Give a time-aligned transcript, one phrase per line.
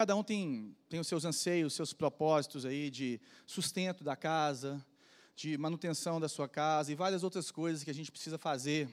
[0.00, 4.82] Cada um tem, tem os seus anseios, os seus propósitos aí de sustento da casa,
[5.36, 8.88] de manutenção da sua casa e várias outras coisas que a gente precisa fazer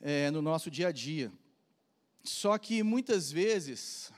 [0.00, 1.32] é, no nosso dia a dia.
[2.24, 4.12] Só que muitas vezes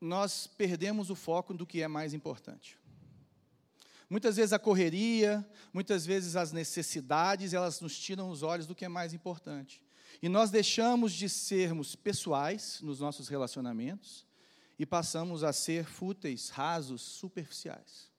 [0.00, 2.78] nós perdemos o foco do que é mais importante.
[4.08, 8.86] Muitas vezes a correria, muitas vezes as necessidades, elas nos tiram os olhos do que
[8.86, 9.82] é mais importante.
[10.22, 14.24] E nós deixamos de sermos pessoais nos nossos relacionamentos
[14.78, 18.10] e passamos a ser fúteis, rasos, superficiais.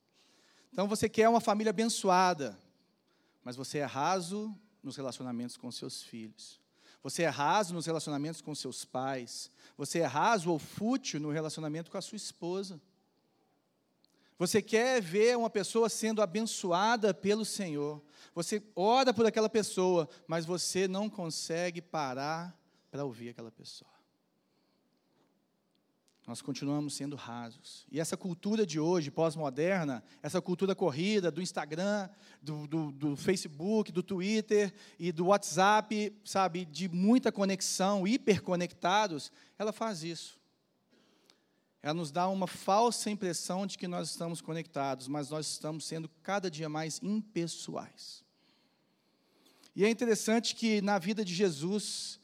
[0.71, 2.57] Então você quer uma família abençoada,
[3.43, 6.59] mas você é raso nos relacionamentos com seus filhos.
[7.03, 9.49] Você é raso nos relacionamentos com seus pais.
[9.77, 12.81] Você é raso ou fútil no relacionamento com a sua esposa.
[14.37, 18.03] Você quer ver uma pessoa sendo abençoada pelo Senhor.
[18.35, 22.55] Você ora por aquela pessoa, mas você não consegue parar
[22.91, 23.96] para ouvir aquela pessoa.
[26.27, 27.87] Nós continuamos sendo rasos.
[27.89, 32.09] E essa cultura de hoje, pós-moderna, essa cultura corrida do Instagram,
[32.41, 39.71] do, do, do, Facebook, do Twitter e do WhatsApp, sabe, de muita conexão, hiperconectados, ela
[39.71, 40.37] faz isso.
[41.81, 46.09] Ela nos dá uma falsa impressão de que nós estamos conectados, mas nós estamos sendo
[46.21, 48.21] cada dia mais impessoais.
[49.73, 52.19] E é interessante que na vida de Jesus,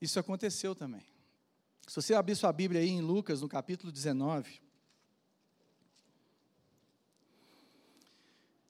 [0.00, 1.06] isso aconteceu também.
[1.86, 4.60] Se você abrir sua Bíblia aí em Lucas, no capítulo 19.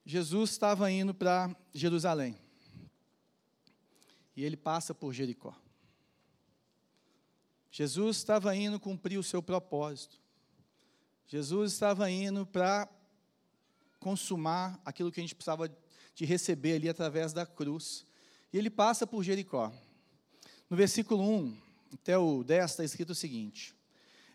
[0.05, 2.39] Jesus estava indo para Jerusalém.
[4.37, 5.57] E ele passa por Jericó.
[7.71, 10.21] Jesus estava indo cumprir o seu propósito.
[11.27, 12.89] Jesus estava indo para
[13.99, 15.75] consumar aquilo que a gente precisava
[16.15, 18.07] de receber ali através da cruz.
[18.53, 19.73] E ele passa por Jericó.
[20.71, 21.66] No versículo 1,
[21.97, 23.75] até o 10 está escrito o seguinte: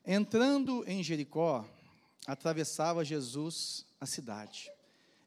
[0.05, 1.63] Entrando em Jericó,
[2.25, 4.71] atravessava Jesus a cidade.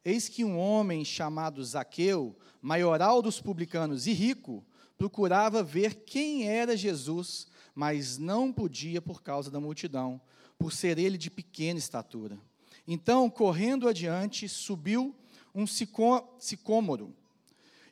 [0.03, 4.63] Eis que um homem chamado Zaqueu, maioral dos publicanos e rico,
[4.97, 10.19] procurava ver quem era Jesus, mas não podia por causa da multidão,
[10.59, 12.37] por ser ele de pequena estatura.
[12.85, 15.15] Então, correndo adiante, subiu
[15.53, 17.15] um sicômoro,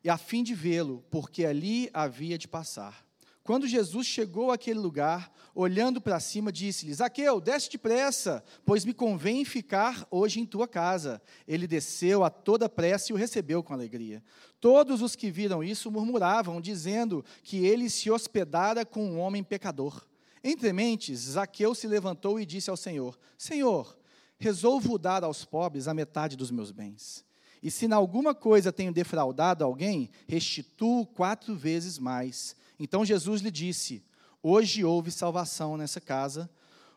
[0.04, 3.04] e a fim de vê-lo, porque ali havia de passar.
[3.44, 9.44] Quando Jesus chegou àquele lugar, olhando para cima, disse-lhe: Zaqueu, desce depressa, pois me convém
[9.44, 11.22] ficar hoje em tua casa.
[11.46, 14.24] Ele desceu a toda pressa e o recebeu com alegria.
[14.62, 20.08] Todos os que viram isso murmuravam, dizendo que ele se hospedara com um homem pecador.
[20.42, 23.98] Entre mentes, Zaqueu se levantou e disse ao Senhor: Senhor,
[24.40, 27.26] resolvo dar aos pobres a metade dos meus bens.
[27.62, 32.56] E se em alguma coisa tenho defraudado alguém, restituo quatro vezes mais.
[32.84, 34.04] Então Jesus lhe disse:
[34.42, 36.50] Hoje houve salvação nessa casa,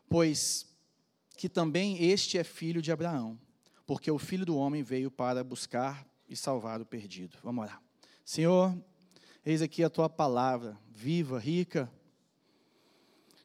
[0.09, 0.67] pois
[1.37, 3.39] que também este é filho de Abraão,
[3.85, 7.37] porque o filho do homem veio para buscar e salvar o perdido.
[7.41, 7.81] Vamos orar.
[8.25, 8.77] Senhor,
[9.45, 11.89] eis aqui a tua palavra, viva, rica.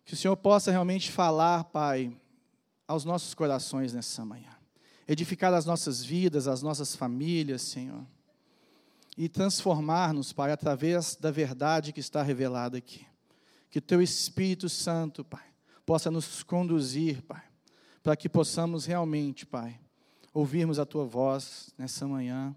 [0.04, 2.12] Que o Senhor possa realmente falar, Pai,
[2.88, 4.50] aos nossos corações nessa manhã.
[5.06, 8.04] Edificar as nossas vidas, as nossas famílias, Senhor
[9.16, 13.06] e transformar-nos, Pai, através da verdade que está revelada aqui.
[13.70, 15.44] Que o Teu Espírito Santo, Pai,
[15.84, 17.42] possa nos conduzir, Pai,
[18.02, 19.78] para que possamos realmente, Pai,
[20.32, 22.54] ouvirmos a Tua voz nessa manhã.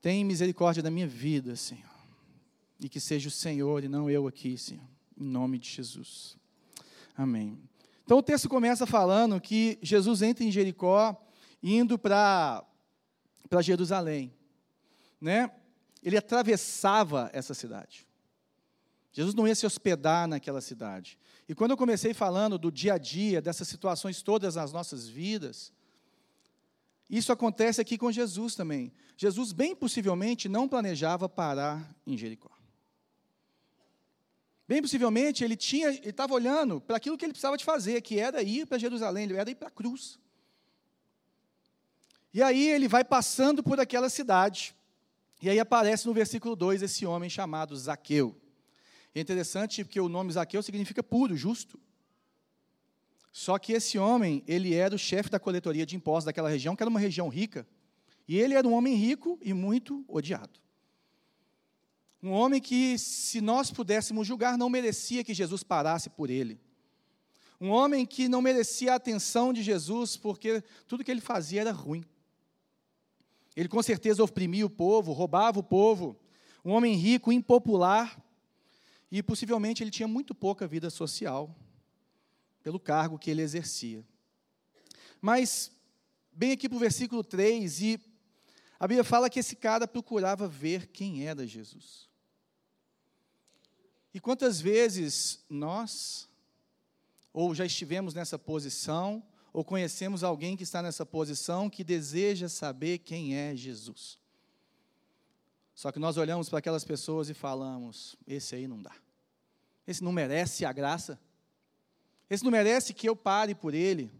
[0.00, 1.84] Tem misericórdia da minha vida, Senhor,
[2.80, 4.84] e que seja o Senhor e não eu aqui, Senhor,
[5.16, 6.36] em nome de Jesus.
[7.16, 7.58] Amém.
[8.04, 11.16] Então o texto começa falando que Jesus entra em Jericó,
[11.62, 12.66] indo para
[13.62, 14.32] Jerusalém
[15.24, 15.50] né,
[16.02, 18.06] ele atravessava essa cidade.
[19.10, 21.18] Jesus não ia se hospedar naquela cidade.
[21.48, 25.72] E quando eu comecei falando do dia a dia, dessas situações todas nas nossas vidas,
[27.08, 28.92] isso acontece aqui com Jesus também.
[29.16, 32.50] Jesus, bem possivelmente, não planejava parar em Jericó.
[34.68, 38.18] Bem possivelmente, ele tinha, ele estava olhando para aquilo que ele precisava de fazer, que
[38.18, 40.18] era ir para Jerusalém, era ir para a cruz.
[42.32, 44.74] E aí ele vai passando por aquela cidade.
[45.44, 48.34] E aí aparece no versículo 2 esse homem chamado Zaqueu.
[49.14, 51.78] É interessante porque o nome Zaqueu significa puro, justo.
[53.30, 56.82] Só que esse homem, ele era o chefe da coletoria de impostos daquela região, que
[56.82, 57.68] era uma região rica.
[58.26, 60.58] E ele era um homem rico e muito odiado.
[62.22, 66.58] Um homem que, se nós pudéssemos julgar, não merecia que Jesus parasse por ele.
[67.60, 71.70] Um homem que não merecia a atenção de Jesus, porque tudo que ele fazia era
[71.70, 72.02] ruim.
[73.56, 76.18] Ele com certeza oprimia o povo, roubava o povo.
[76.64, 78.22] Um homem rico, impopular,
[79.10, 81.54] e possivelmente ele tinha muito pouca vida social.
[82.64, 84.02] pelo cargo que ele exercia.
[85.20, 85.70] Mas,
[86.32, 88.00] bem aqui para o versículo 3, e
[88.80, 92.08] a Bíblia fala que esse cara procurava ver quem era Jesus.
[94.14, 96.26] E quantas vezes nós,
[97.34, 99.22] ou já estivemos nessa posição,
[99.54, 104.18] ou conhecemos alguém que está nessa posição que deseja saber quem é Jesus.
[105.72, 108.92] Só que nós olhamos para aquelas pessoas e falamos: esse aí não dá.
[109.86, 111.20] Esse não merece a graça.
[112.28, 114.10] Esse não merece que eu pare por ele.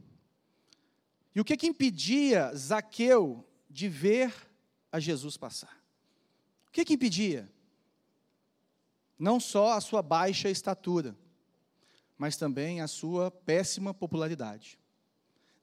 [1.34, 4.32] E o que que impedia Zaqueu de ver
[4.92, 5.82] a Jesus passar?
[6.68, 7.50] O que que impedia?
[9.18, 11.16] Não só a sua baixa estatura,
[12.16, 14.78] mas também a sua péssima popularidade.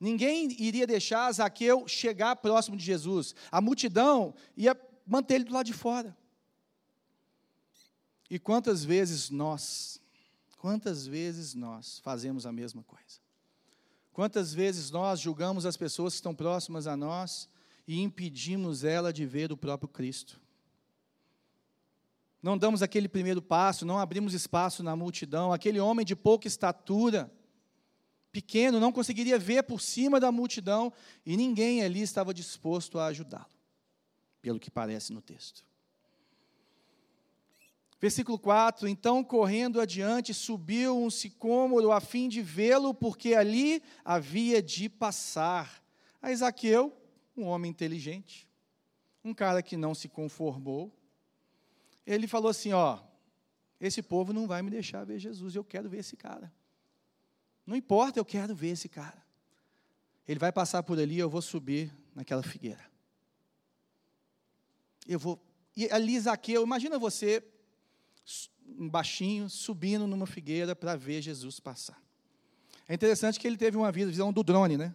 [0.02, 3.36] Ninguém iria deixar Zaqueu chegar próximo de Jesus.
[3.52, 4.76] A multidão ia
[5.06, 6.18] manter ele do lado de fora.
[8.28, 10.02] E quantas vezes nós,
[10.58, 13.22] quantas vezes nós fazemos a mesma coisa?
[14.12, 17.48] Quantas vezes nós julgamos as pessoas que estão próximas a nós
[17.88, 20.42] e impedimos ela de ver o próprio Cristo?
[22.42, 27.32] Não damos aquele primeiro passo, não abrimos espaço na multidão, aquele homem de pouca estatura,
[28.32, 30.92] pequeno, não conseguiria ver por cima da multidão
[31.26, 33.46] e ninguém ali estava disposto a ajudá-lo,
[34.42, 35.66] pelo que parece no texto.
[38.02, 44.62] Versículo 4: Então, correndo adiante, subiu um sicômoro a fim de vê-lo, porque ali havia
[44.62, 45.80] de passar.
[46.20, 46.96] A Isaqueu,
[47.38, 48.48] um homem inteligente,
[49.24, 50.92] um cara que não se conformou,
[52.06, 53.00] ele falou assim: Ó,
[53.80, 56.52] esse povo não vai me deixar ver Jesus, eu quero ver esse cara.
[57.66, 59.22] Não importa, eu quero ver esse cara.
[60.28, 62.84] Ele vai passar por ali, eu vou subir naquela figueira.
[65.08, 65.42] Eu vou.
[65.76, 67.44] E ali, Zaqueu, imagina você,
[68.66, 72.02] um baixinho, subindo numa figueira para ver Jesus passar.
[72.88, 74.94] É interessante que ele teve uma visão do drone, né?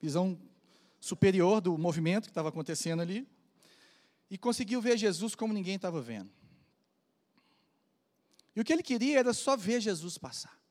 [0.00, 0.38] Visão
[1.00, 3.26] superior do movimento que estava acontecendo ali.
[4.30, 6.30] E conseguiu ver Jesus como ninguém estava vendo.
[8.54, 10.61] E o que ele queria era só ver Jesus passar.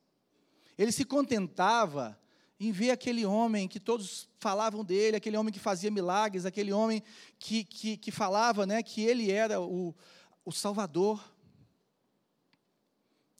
[0.78, 2.20] Ele se contentava
[2.60, 7.02] em ver aquele homem que todos falavam dele, aquele homem que fazia milagres, aquele homem
[7.40, 9.96] que, que, que falava né, que ele era o,
[10.46, 11.20] o Salvador.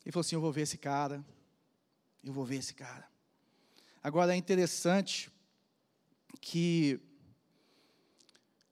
[0.04, 1.24] Ele falou assim: Eu vou ver esse cara,
[2.24, 3.08] eu vou ver esse cara.
[4.04, 5.32] Agora é interessante
[6.40, 7.00] que,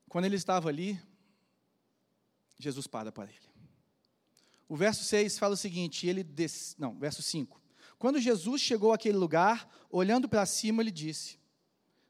[0.08, 1.00] quando ele estava ali,
[2.58, 3.50] Jesus para para ele.
[4.68, 6.76] O verso 6 fala o seguinte: ele des...
[6.80, 7.59] não, verso 5.
[8.00, 11.38] Quando Jesus chegou àquele lugar, olhando para cima, ele disse: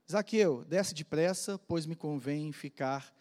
[0.09, 3.11] Zaqueu, desce depressa, pois me convém ficar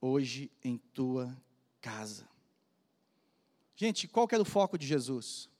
[0.00, 1.36] hoje em tua
[1.80, 2.28] casa.
[3.74, 5.50] Gente, qual que era o foco de Jesus?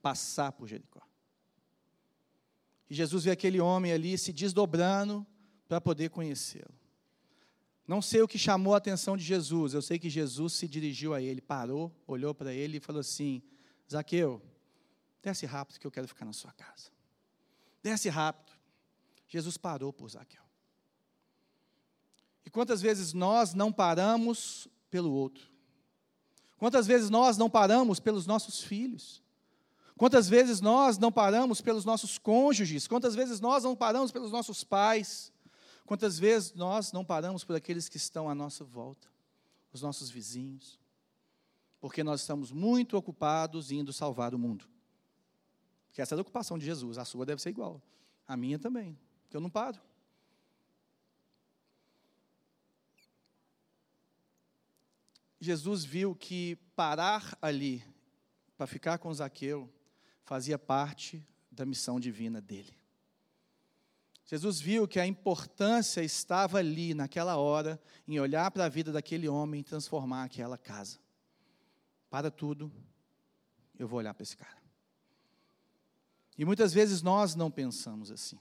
[0.00, 1.00] Passar por Jericó.
[2.88, 5.26] E Jesus vê aquele homem ali se desdobrando
[5.66, 6.72] para poder conhecê-lo.
[7.88, 11.12] Não sei o que chamou a atenção de Jesus, eu sei que Jesus se dirigiu
[11.12, 13.42] a ele, parou, olhou para ele e falou assim:
[13.90, 14.40] Zaqueu,
[15.26, 16.88] Desce rápido que eu quero ficar na sua casa.
[17.82, 18.52] Desce rápido.
[19.26, 20.40] Jesus parou por Zaqueu.
[22.44, 25.50] E quantas vezes nós não paramos pelo outro?
[26.56, 29.20] Quantas vezes nós não paramos pelos nossos filhos?
[29.98, 32.86] Quantas vezes nós não paramos pelos nossos cônjuges?
[32.86, 35.32] Quantas vezes nós não paramos pelos nossos pais?
[35.84, 39.08] Quantas vezes nós não paramos por aqueles que estão à nossa volta?
[39.72, 40.78] Os nossos vizinhos?
[41.80, 44.75] Porque nós estamos muito ocupados indo salvar o mundo.
[45.96, 46.98] Que essa é a ocupação de Jesus.
[46.98, 47.80] A sua deve ser igual.
[48.28, 48.98] A minha também.
[49.22, 49.80] Porque eu não paro.
[55.40, 57.82] Jesus viu que parar ali
[58.58, 59.72] para ficar com Zaqueu
[60.22, 62.76] fazia parte da missão divina dele.
[64.26, 69.30] Jesus viu que a importância estava ali, naquela hora, em olhar para a vida daquele
[69.30, 70.98] homem e transformar aquela casa.
[72.10, 72.70] Para tudo,
[73.78, 74.65] eu vou olhar para esse cara.
[76.38, 78.38] E muitas vezes nós não pensamos assim.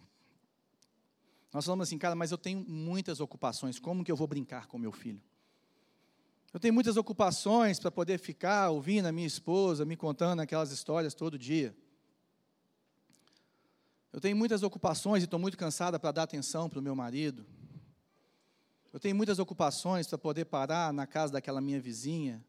[1.53, 4.77] Nós falamos assim, cara, mas eu tenho muitas ocupações, como que eu vou brincar com
[4.77, 5.21] meu filho?
[6.53, 11.13] Eu tenho muitas ocupações para poder ficar ouvindo a minha esposa me contando aquelas histórias
[11.13, 11.75] todo dia.
[14.11, 17.45] Eu tenho muitas ocupações e estou muito cansada para dar atenção para o meu marido.
[18.91, 22.43] Eu tenho muitas ocupações para poder parar na casa daquela minha vizinha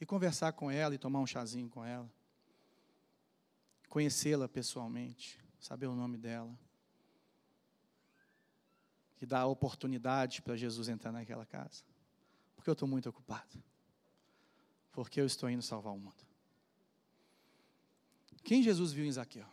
[0.00, 2.10] e conversar com ela e tomar um chazinho com ela
[3.94, 6.52] conhecê-la pessoalmente, saber o nome dela.
[9.14, 11.84] Que dá oportunidade para Jesus entrar naquela casa.
[12.56, 13.62] Porque eu estou muito ocupado.
[14.90, 16.26] Porque eu estou indo salvar o mundo.
[18.42, 19.46] Quem Jesus viu em Zaqueu?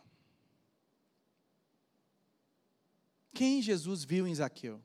[3.32, 4.82] Quem Jesus viu em Zaqueu?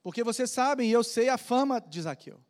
[0.00, 2.40] Porque vocês sabem, e eu sei a fama de Zaqueu.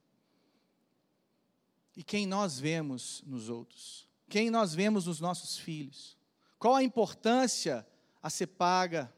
[1.97, 4.07] E quem nós vemos nos outros?
[4.35, 6.19] Quem nós vemos nos nossos filhos?
[6.59, 7.87] Qual a importância
[8.21, 9.15] a ser paga?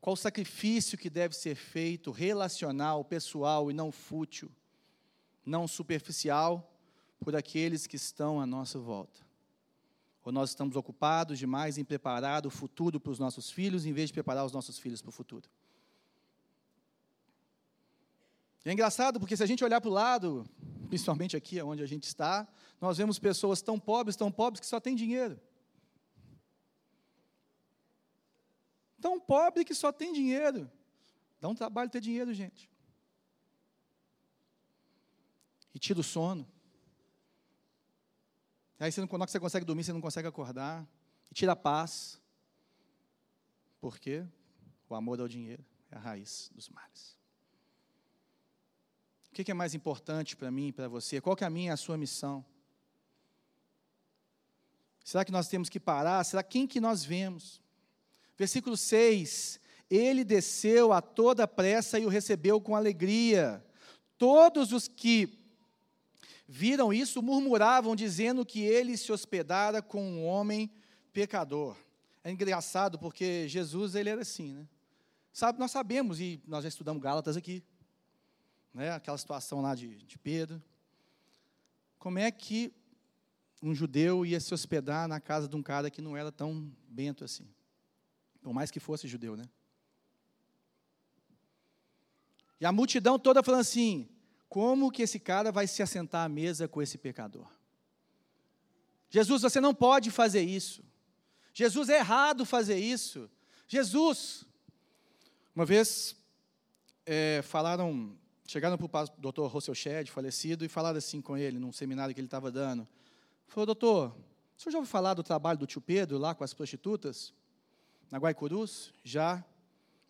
[0.00, 4.50] Qual o sacrifício que deve ser feito, relacional, pessoal e não fútil,
[5.46, 6.68] não superficial,
[7.20, 9.20] por aqueles que estão à nossa volta?
[10.24, 14.08] Ou nós estamos ocupados demais em preparar o futuro para os nossos filhos, em vez
[14.08, 15.48] de preparar os nossos filhos para o futuro?
[18.64, 20.44] E é engraçado porque se a gente olhar para o lado,
[20.88, 22.46] principalmente aqui onde a gente está,
[22.80, 25.40] nós vemos pessoas tão pobres, tão pobres que só têm dinheiro.
[29.00, 30.70] Tão pobre que só tem dinheiro.
[31.40, 32.70] Dá um trabalho ter dinheiro, gente.
[35.74, 36.48] E tira o sono.
[38.78, 40.86] Aí você não, quando você consegue dormir, você não consegue acordar.
[41.30, 42.20] E tira a paz.
[43.80, 44.26] Por quê?
[44.88, 47.18] O amor ao dinheiro é a raiz dos males.
[49.34, 51.20] O que é mais importante para mim e para você?
[51.20, 52.44] Qual que é a minha e a sua missão?
[55.02, 56.22] Será que nós temos que parar?
[56.22, 57.60] Será quem que nós vemos?
[58.38, 59.58] Versículo 6:
[59.90, 63.60] Ele desceu a toda pressa e o recebeu com alegria.
[64.16, 65.36] Todos os que
[66.46, 70.70] viram isso murmuravam, dizendo que ele se hospedara com um homem
[71.12, 71.76] pecador.
[72.22, 74.68] É engraçado porque Jesus ele era assim, né?
[75.32, 77.64] Sabe, nós sabemos, e nós já estudamos Gálatas aqui,
[78.74, 80.60] né, aquela situação lá de, de Pedro.
[81.98, 82.74] Como é que
[83.62, 87.24] um judeu ia se hospedar na casa de um cara que não era tão bento
[87.24, 87.48] assim?
[88.42, 89.48] Por mais que fosse judeu, né?
[92.60, 94.08] E a multidão toda falando assim:
[94.48, 97.46] como que esse cara vai se assentar à mesa com esse pecador?
[99.08, 100.84] Jesus, você não pode fazer isso.
[101.52, 103.30] Jesus, é errado fazer isso.
[103.68, 104.44] Jesus,
[105.54, 106.16] uma vez
[107.06, 111.72] é, falaram chegaram para o doutor Russell Shedd, falecido, e falaram assim com ele, num
[111.72, 112.86] seminário que ele estava dando.
[113.46, 114.14] Falou, doutor,
[114.56, 117.32] o senhor já ouviu falar do trabalho do tio Pedro lá com as prostitutas?
[118.10, 118.92] Na Guaicurus?
[119.02, 119.44] Já.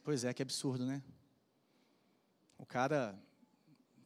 [0.03, 1.03] Pois é, que absurdo, né?
[2.59, 3.19] O cara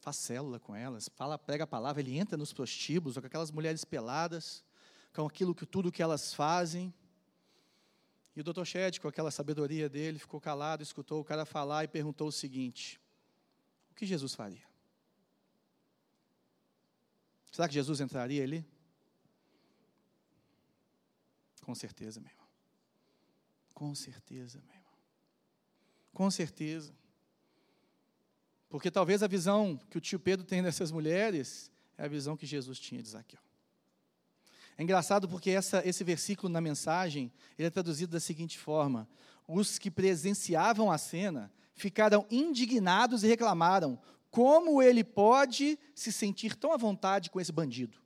[0.01, 3.85] faz célula com elas, fala, prega a palavra, ele entra nos prostíbulos, com aquelas mulheres
[3.85, 4.65] peladas,
[5.13, 6.95] com aquilo que tudo que elas fazem.
[8.37, 11.89] E o doutor Shedd, com aquela sabedoria dele, ficou calado, escutou o cara falar e
[11.89, 13.01] perguntou o seguinte:
[13.99, 14.67] que Jesus faria?
[17.51, 18.65] Será que Jesus entraria ali?
[21.63, 22.47] Com certeza, meu irmão.
[23.75, 24.95] Com certeza, meu irmão.
[26.15, 26.95] Com certeza.
[28.69, 32.47] Porque talvez a visão que o tio Pedro tem dessas mulheres é a visão que
[32.47, 33.41] Jesus tinha de Zaqueu.
[34.77, 39.09] É engraçado porque essa, esse versículo na mensagem, ele é traduzido da seguinte forma:
[39.49, 43.99] os que presenciavam a cena ficaram indignados e reclamaram:
[44.31, 47.99] como ele pode se sentir tão à vontade com esse bandido?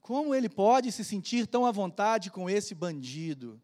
[0.00, 3.60] Como ele pode se sentir tão à vontade com esse bandido?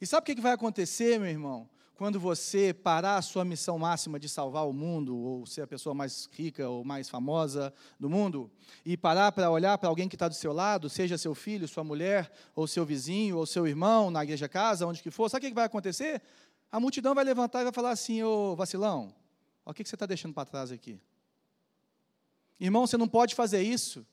[0.00, 1.68] E sabe o que vai acontecer, meu irmão?
[1.96, 5.92] Quando você parar a sua missão máxima de salvar o mundo, ou ser a pessoa
[5.92, 8.48] mais rica ou mais famosa do mundo,
[8.84, 11.82] e parar para olhar para alguém que está do seu lado, seja seu filho, sua
[11.82, 15.48] mulher, ou seu vizinho, ou seu irmão, na igreja casa, onde que for, sabe o
[15.48, 16.22] que vai acontecer?
[16.70, 19.14] A multidão vai levantar e vai falar assim: Ô vacilão,
[19.64, 21.00] o que você está deixando para trás aqui?
[22.60, 24.06] Irmão, você não pode fazer isso.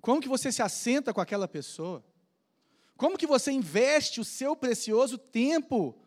[0.00, 2.04] Como que você se assenta com aquela pessoa?
[2.96, 5.98] Como que você investe o seu precioso tempo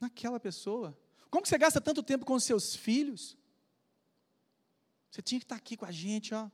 [0.00, 0.96] naquela pessoa?
[1.30, 3.36] Como que você gasta tanto tempo com os seus filhos?
[5.10, 6.50] Você tinha que estar aqui com a gente, ó,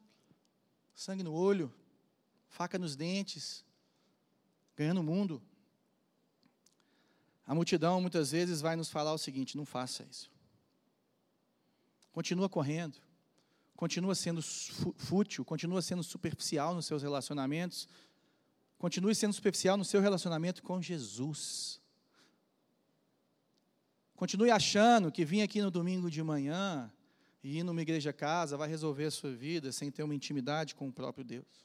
[0.95, 1.73] sangue no olho,
[2.49, 3.65] faca nos dentes,
[4.75, 5.41] ganhando o mundo.
[7.49, 10.31] A multidão muitas vezes vai nos falar o seguinte: não faça isso.
[12.13, 12.99] Continua correndo,
[13.75, 17.89] continua sendo fútil, continua sendo superficial nos seus relacionamentos,
[18.77, 21.81] continue sendo superficial no seu relacionamento com Jesus.
[24.15, 26.93] Continue achando que vir aqui no domingo de manhã
[27.43, 30.89] e ir numa igreja casa vai resolver a sua vida sem ter uma intimidade com
[30.89, 31.65] o próprio Deus,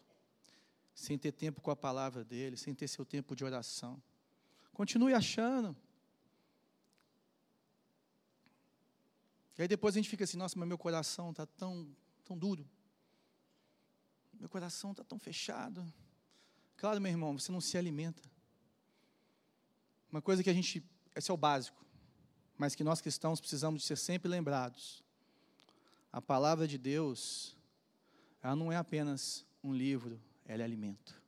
[0.95, 4.01] sem ter tempo com a palavra dele, sem ter seu tempo de oração.
[4.73, 5.75] Continue achando.
[9.57, 11.87] E aí depois a gente fica assim, nossa, mas meu coração está tão,
[12.23, 12.67] tão duro.
[14.39, 15.85] Meu coração está tão fechado.
[16.75, 18.21] Claro, meu irmão, você não se alimenta.
[20.11, 20.83] Uma coisa que a gente,
[21.15, 21.85] esse é o básico,
[22.57, 25.03] mas que nós cristãos precisamos ser sempre lembrados.
[26.11, 27.55] A palavra de Deus,
[28.41, 31.19] ela não é apenas um livro, ela é alimento,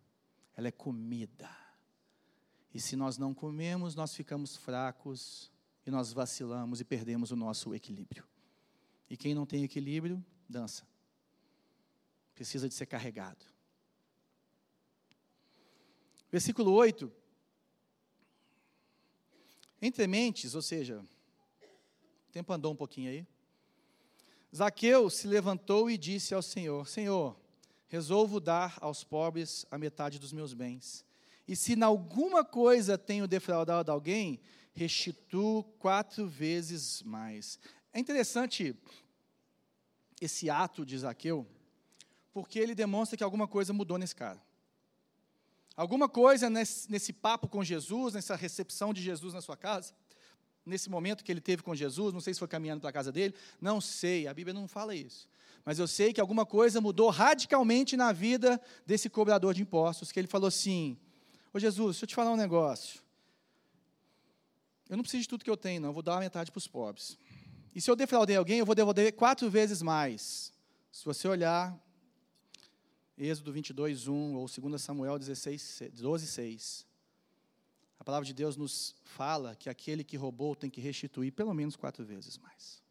[0.55, 1.64] ela é comida.
[2.75, 5.49] E se nós não comemos, nós ficamos fracos
[5.85, 8.27] e nós vacilamos e perdemos o nosso equilíbrio.
[9.09, 10.85] E quem não tem equilíbrio, dança.
[12.33, 13.45] Precisa de ser carregado.
[16.29, 17.09] Versículo 8.
[19.81, 20.99] Entre mentes, ou seja,
[22.27, 23.25] o tempo andou um pouquinho aí.
[24.53, 27.39] Zaqueu se levantou e disse ao Senhor: Senhor,
[27.87, 31.05] resolvo dar aos pobres a metade dos meus bens.
[31.47, 34.39] E se em alguma coisa tenho defraudado alguém,
[34.73, 37.59] restituo quatro vezes mais.
[37.93, 38.75] É interessante
[40.19, 41.47] esse ato de Zaqueu,
[42.33, 44.41] porque ele demonstra que alguma coisa mudou nesse cara.
[45.75, 49.93] Alguma coisa nesse, nesse, papo com Jesus, nessa recepção de Jesus na sua casa,
[50.65, 53.11] nesse momento que ele teve com Jesus, não sei se foi caminhando para a casa
[53.11, 55.27] dele, não sei, a Bíblia não fala isso.
[55.65, 60.19] Mas eu sei que alguma coisa mudou radicalmente na vida desse cobrador de impostos, que
[60.19, 60.97] ele falou assim:
[61.55, 62.99] Ô Jesus, deixa eu te falar um negócio.
[64.89, 66.57] Eu não preciso de tudo que eu tenho, não, eu vou dar a metade para
[66.57, 67.17] os pobres.
[67.73, 70.51] E se eu defraudei alguém, eu vou devolver quatro vezes mais.
[70.91, 71.73] Se você olhar
[73.17, 76.85] Êxodo 22, 1 ou 2 Samuel 16, 12, 6,
[78.01, 81.77] a palavra de Deus nos fala que aquele que roubou tem que restituir pelo menos
[81.77, 82.83] quatro vezes mais.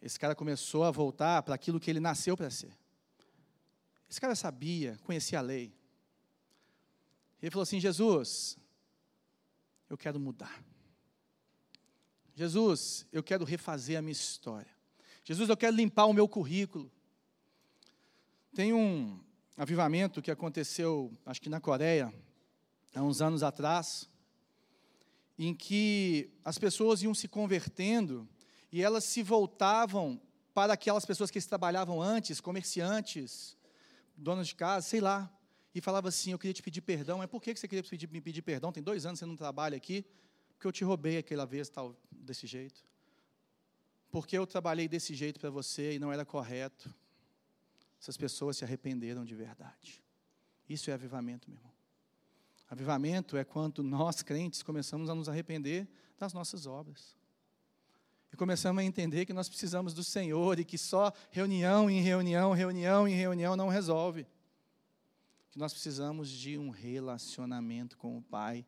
[0.00, 2.74] Esse cara começou a voltar para aquilo que ele nasceu para ser.
[4.08, 5.83] Esse cara sabia, conhecia a lei.
[7.44, 8.56] Ele falou assim: Jesus,
[9.90, 10.64] eu quero mudar.
[12.34, 14.74] Jesus, eu quero refazer a minha história.
[15.22, 16.90] Jesus, eu quero limpar o meu currículo.
[18.54, 19.20] Tem um
[19.58, 22.14] avivamento que aconteceu, acho que na Coreia,
[22.94, 24.08] há uns anos atrás,
[25.38, 28.26] em que as pessoas iam se convertendo
[28.72, 30.18] e elas se voltavam
[30.54, 33.54] para aquelas pessoas que trabalhavam antes, comerciantes,
[34.16, 35.30] donos de casa, sei lá,
[35.74, 37.18] e falava assim: Eu queria te pedir perdão.
[37.18, 38.70] Mas por que você queria me pedir perdão?
[38.72, 40.04] Tem dois anos que você não trabalha aqui
[40.64, 42.82] porque eu te roubei aquela vez tal, desse jeito.
[44.10, 46.94] Porque eu trabalhei desse jeito para você e não era correto.
[48.00, 50.02] Essas pessoas se arrependeram de verdade.
[50.68, 51.72] Isso é avivamento, meu irmão.
[52.70, 55.86] Avivamento é quando nós, crentes, começamos a nos arrepender
[56.18, 57.14] das nossas obras.
[58.32, 62.52] E começamos a entender que nós precisamos do Senhor e que só reunião em reunião,
[62.52, 64.26] reunião em reunião não resolve.
[65.54, 68.66] Que nós precisamos de um relacionamento com o Pai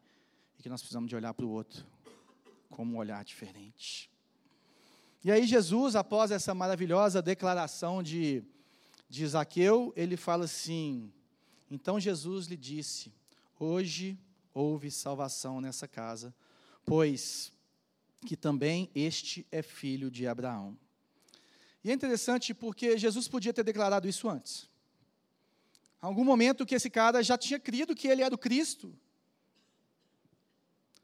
[0.56, 1.84] e que nós precisamos de olhar para o outro
[2.70, 4.08] como um olhar diferente.
[5.24, 8.44] E aí Jesus, após essa maravilhosa declaração de,
[9.08, 11.12] de Zaqueu, ele fala assim,
[11.68, 13.12] então Jesus lhe disse,
[13.58, 14.16] hoje
[14.54, 16.32] houve salvação nessa casa,
[16.84, 17.52] pois
[18.24, 20.78] que também este é filho de Abraão.
[21.82, 24.70] E é interessante porque Jesus podia ter declarado isso antes.
[26.02, 28.96] Em algum momento que esse cara já tinha crido que ele era o Cristo,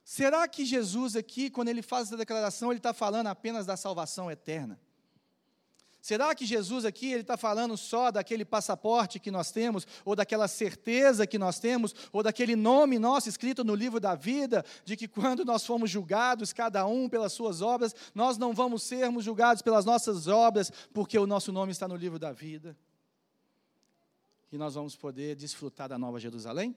[0.04, 4.30] Será que Jesus aqui, quando ele faz essa declaração, ele está falando apenas da salvação
[4.30, 4.78] eterna?
[6.02, 10.48] Será que Jesus aqui ele está falando só daquele passaporte que nós temos, ou daquela
[10.48, 15.06] certeza que nós temos, ou daquele nome nosso escrito no livro da vida, de que
[15.06, 19.84] quando nós formos julgados, cada um pelas suas obras, nós não vamos sermos julgados pelas
[19.84, 22.76] nossas obras, porque o nosso nome está no livro da vida?
[24.52, 26.76] E nós vamos poder desfrutar da nova Jerusalém?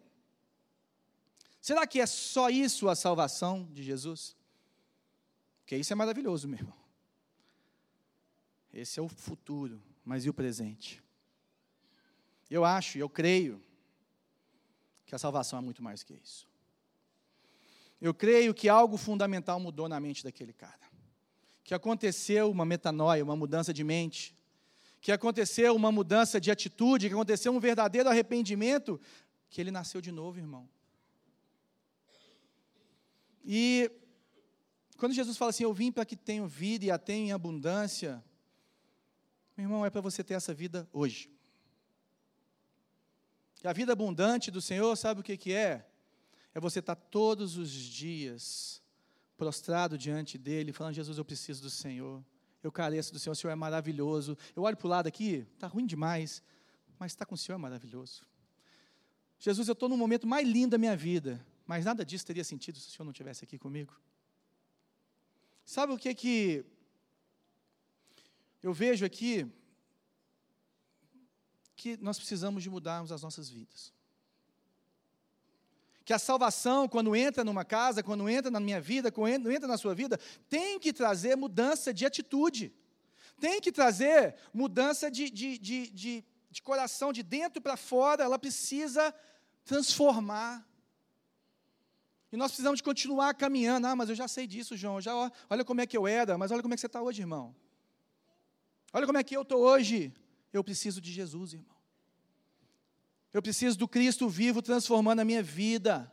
[1.59, 4.35] Será que é só isso a salvação de Jesus?
[5.59, 6.77] Porque isso é maravilhoso, meu irmão.
[8.73, 11.03] Esse é o futuro, mas e o presente?
[12.49, 13.61] Eu acho, eu creio,
[15.05, 16.47] que a salvação é muito mais que isso.
[18.01, 20.79] Eu creio que algo fundamental mudou na mente daquele cara.
[21.63, 24.35] Que aconteceu uma metanoia, uma mudança de mente.
[25.05, 28.99] Que aconteceu uma mudança de atitude, que aconteceu um verdadeiro arrependimento,
[29.51, 30.67] que ele nasceu de novo, irmão.
[33.43, 33.91] E
[34.97, 38.23] quando Jesus fala assim, eu vim para que tenham vida e a tenham em abundância,
[39.55, 41.29] meu irmão, é para você ter essa vida hoje.
[43.63, 45.87] E a vida abundante do Senhor, sabe o que, que é?
[46.51, 48.81] É você estar todos os dias
[49.37, 52.25] prostrado diante dEle, falando, Jesus, eu preciso do Senhor,
[52.67, 54.37] eu careço do Senhor, o Senhor é maravilhoso.
[54.55, 56.43] Eu olho para o lado aqui, está ruim demais,
[56.99, 58.23] mas estar com o Senhor é maravilhoso.
[59.39, 62.79] Jesus, eu estou no momento mais lindo da minha vida, mas nada disso teria sentido
[62.79, 63.99] se o Senhor não estivesse aqui comigo.
[65.65, 66.65] Sabe o que que
[68.61, 69.51] eu vejo aqui?
[71.75, 73.94] Que nós precisamos de mudarmos as nossas vidas.
[76.05, 79.77] Que a salvação, quando entra numa casa, quando entra na minha vida, quando entra na
[79.77, 82.71] sua vida, tem que trazer mudança de atitude.
[83.39, 88.39] Tem que trazer mudança de, de, de, de de coração, de dentro para fora, ela
[88.39, 89.13] precisa
[89.65, 90.65] transformar.
[92.31, 93.87] E nós precisamos de continuar caminhando.
[93.87, 95.01] Ah, mas eu já sei disso, João.
[95.01, 95.13] Já,
[95.49, 97.53] olha como é que eu era, mas olha como é que você está hoje, irmão.
[98.93, 100.13] Olha como é que eu estou hoje.
[100.53, 101.74] Eu preciso de Jesus, irmão.
[103.35, 106.09] Eu preciso do Cristo vivo transformando a minha vida.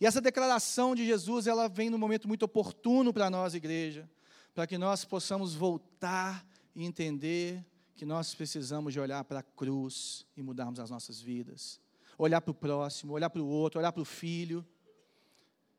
[0.00, 4.08] E essa declaração de Jesus, ela vem num momento muito oportuno para nós, igreja,
[4.54, 7.66] para que nós possamos voltar e entender
[7.96, 11.80] que nós precisamos de olhar para a cruz e mudarmos as nossas vidas.
[12.16, 14.64] Olhar para o próximo, olhar para o outro, olhar para o filho.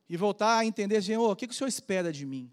[0.10, 2.52] E voltar a entender, Senhor, o que, o Senhor espera de mim?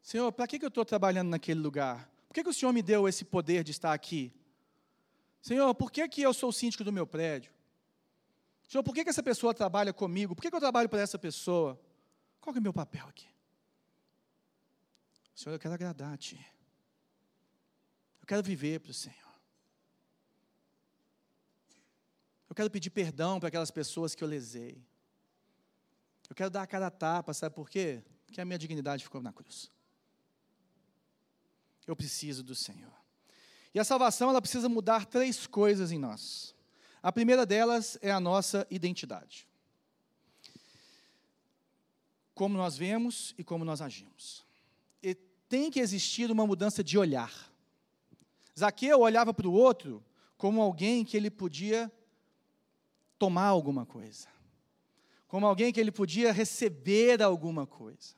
[0.00, 2.08] Senhor, para que, eu estou trabalhando naquele lugar?
[2.28, 4.32] Por que o Senhor me deu esse poder de estar aqui?
[5.46, 7.52] Senhor, por que, que eu sou síndico do meu prédio?
[8.66, 10.34] Senhor, por que, que essa pessoa trabalha comigo?
[10.34, 11.80] Por que, que eu trabalho para essa pessoa?
[12.40, 13.28] Qual é o meu papel aqui?
[15.36, 16.34] Senhor, eu quero agradar-te.
[18.20, 19.38] Eu quero viver para o Senhor.
[22.50, 24.84] Eu quero pedir perdão para aquelas pessoas que eu lesei.
[26.28, 28.02] Eu quero dar a cara a tapa, sabe por quê?
[28.26, 29.70] Porque a minha dignidade ficou na cruz.
[31.86, 32.95] Eu preciso do Senhor.
[33.76, 36.54] E a salvação ela precisa mudar três coisas em nós.
[37.02, 39.46] A primeira delas é a nossa identidade.
[42.34, 44.46] Como nós vemos e como nós agimos.
[45.02, 47.52] E tem que existir uma mudança de olhar.
[48.58, 50.02] Zaqueu olhava para o outro
[50.38, 51.92] como alguém que ele podia
[53.18, 54.26] tomar alguma coisa,
[55.28, 58.16] como alguém que ele podia receber alguma coisa.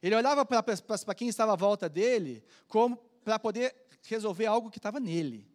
[0.00, 4.98] Ele olhava para quem estava à volta dele como para poder resolver algo que estava
[4.98, 5.46] nele.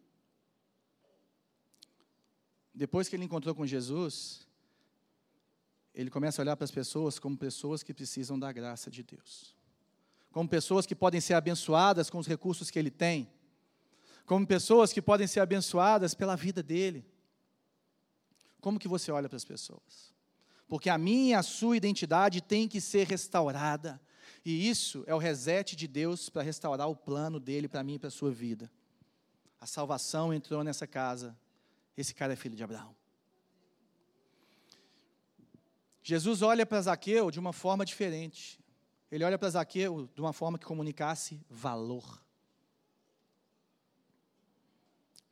[2.73, 4.45] Depois que ele encontrou com Jesus,
[5.93, 9.55] ele começa a olhar para as pessoas como pessoas que precisam da graça de Deus.
[10.31, 13.31] Como pessoas que podem ser abençoadas com os recursos que ele tem.
[14.25, 17.05] Como pessoas que podem ser abençoadas pela vida dele.
[18.59, 20.13] Como que você olha para as pessoas?
[20.67, 24.01] Porque a minha e a sua identidade tem que ser restaurada.
[24.45, 27.99] E isso é o reset de Deus para restaurar o plano dele para mim e
[27.99, 28.71] para a sua vida.
[29.59, 31.35] A salvação entrou nessa casa.
[31.97, 32.95] Esse cara é filho de Abraão.
[36.03, 38.59] Jesus olha para Zaqueu de uma forma diferente.
[39.11, 42.23] Ele olha para Zaqueu de uma forma que comunicasse valor.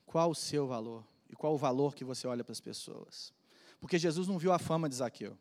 [0.07, 1.05] Qual o seu valor?
[1.29, 3.31] E qual o valor que você olha para as pessoas?
[3.79, 5.37] Porque Jesus não viu a fama de Zaqueu.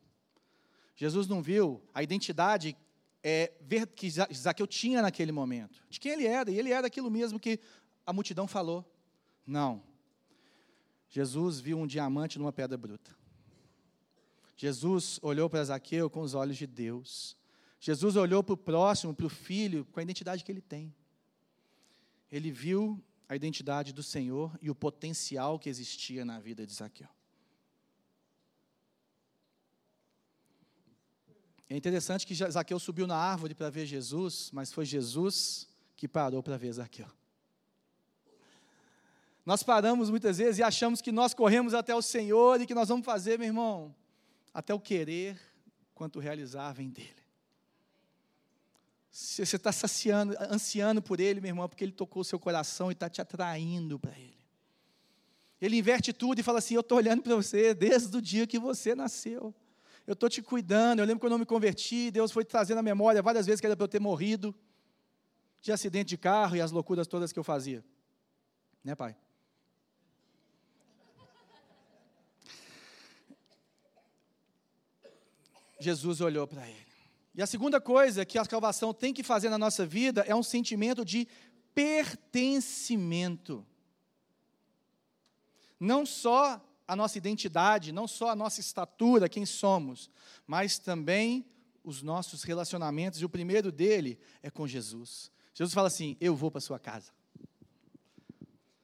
[0.95, 2.77] Jesus não viu a identidade
[3.23, 7.09] é, ver, que Zaqueu tinha naquele momento, de quem ele era, e ele era aquilo
[7.09, 7.59] mesmo que
[8.05, 8.85] a multidão falou.
[9.47, 9.81] Não.
[11.09, 13.15] Jesus viu um diamante numa pedra bruta.
[14.57, 17.37] Jesus olhou para Zaqueu com os olhos de Deus.
[17.79, 20.93] Jesus olhou para o próximo, para o filho, com a identidade que ele tem.
[22.31, 27.09] Ele viu a identidade do Senhor e o potencial que existia na vida de Zaqueu.
[31.69, 36.43] É interessante que Zaqueu subiu na árvore para ver Jesus, mas foi Jesus que parou
[36.43, 37.07] para ver Zaqueu.
[39.45, 42.87] Nós paramos muitas vezes e achamos que nós corremos até o Senhor e que nós
[42.87, 43.93] vamos fazer, meu irmão,
[44.53, 45.39] até o querer
[45.93, 47.23] quanto realizar vem dele.
[49.11, 52.93] Você está saciando, ansiando por ele, meu irmão, porque ele tocou o seu coração e
[52.93, 54.33] está te atraindo para ele.
[55.61, 58.57] Ele inverte tudo e fala assim: Eu estou olhando para você desde o dia que
[58.57, 59.53] você nasceu
[60.05, 60.99] eu estou te cuidando.
[60.99, 63.75] Eu lembro quando eu me converti, Deus foi trazendo a memória várias vezes que era
[63.75, 64.53] para eu ter morrido
[65.61, 67.83] de acidente de carro e as loucuras todas que eu fazia.
[68.83, 69.15] Né, pai?
[75.79, 76.85] Jesus olhou para ele.
[77.35, 80.43] E a segunda coisa que a salvação tem que fazer na nossa vida é um
[80.43, 81.27] sentimento de
[81.73, 83.65] pertencimento.
[85.79, 90.09] Não só a nossa identidade, não só a nossa estatura, quem somos,
[90.45, 91.45] mas também
[91.83, 93.21] os nossos relacionamentos.
[93.21, 95.31] E o primeiro dele é com Jesus.
[95.53, 97.11] Jesus fala assim: Eu vou para sua casa.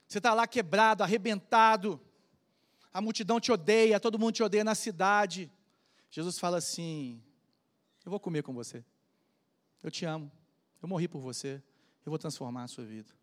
[0.06, 2.00] Você está lá quebrado, arrebentado,
[2.92, 5.50] a multidão te odeia, todo mundo te odeia na cidade.
[6.10, 7.22] Jesus fala assim:
[8.04, 8.84] Eu vou comer com você.
[9.82, 10.30] Eu te amo.
[10.82, 11.62] Eu morri por você.
[12.04, 13.19] Eu vou transformar a sua vida.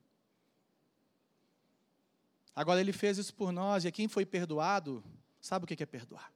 [2.57, 5.03] Agora, ele fez isso por nós, e quem foi perdoado,
[5.39, 6.33] sabe o que é perdoar?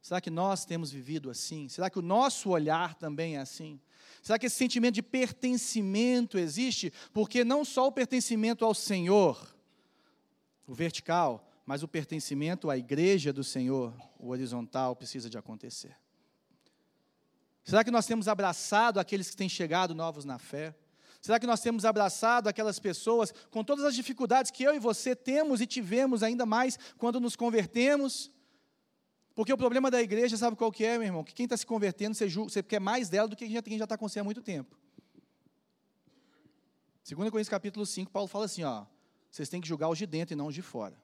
[0.00, 1.68] Será que nós temos vivido assim?
[1.68, 3.80] Será que o nosso olhar também é assim?
[4.22, 6.92] Será que esse sentimento de pertencimento existe?
[7.12, 9.52] Porque não só o pertencimento ao Senhor,
[10.64, 15.96] o vertical, mas o pertencimento à igreja do Senhor, o horizontal, precisa de acontecer.
[17.64, 20.72] Será que nós temos abraçado aqueles que têm chegado novos na fé?
[21.22, 25.14] Será que nós temos abraçado aquelas pessoas com todas as dificuldades que eu e você
[25.14, 28.28] temos e tivemos ainda mais quando nos convertemos?
[29.32, 31.22] Porque o problema da igreja, sabe qual que é, meu irmão?
[31.22, 33.96] Que quem está se convertendo, você, você quer mais dela do que quem já está
[33.96, 34.76] com você há muito tempo.
[37.08, 38.84] 2 Coríntios capítulo 5, Paulo fala assim, ó,
[39.30, 41.00] vocês têm que julgar os de dentro e não os de fora.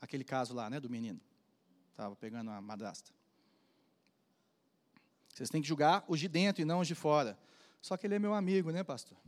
[0.00, 1.20] Aquele caso lá, né, do menino.
[1.90, 3.10] Estava pegando a madrasta.
[5.34, 7.36] Vocês têm que julgar os de dentro e não os de fora.
[7.84, 9.18] Só que ele é meu amigo, né, pastor?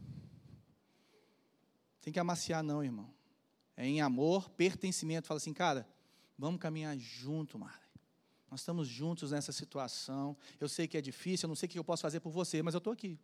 [2.00, 3.12] Tem que amaciar, não, irmão.
[3.76, 5.26] É em amor, pertencimento.
[5.26, 5.86] Fala assim, cara,
[6.38, 7.86] vamos caminhar junto, Mara.
[8.50, 10.34] Nós estamos juntos nessa situação.
[10.58, 12.62] Eu sei que é difícil, eu não sei o que eu posso fazer por você,
[12.62, 13.20] mas eu estou aqui.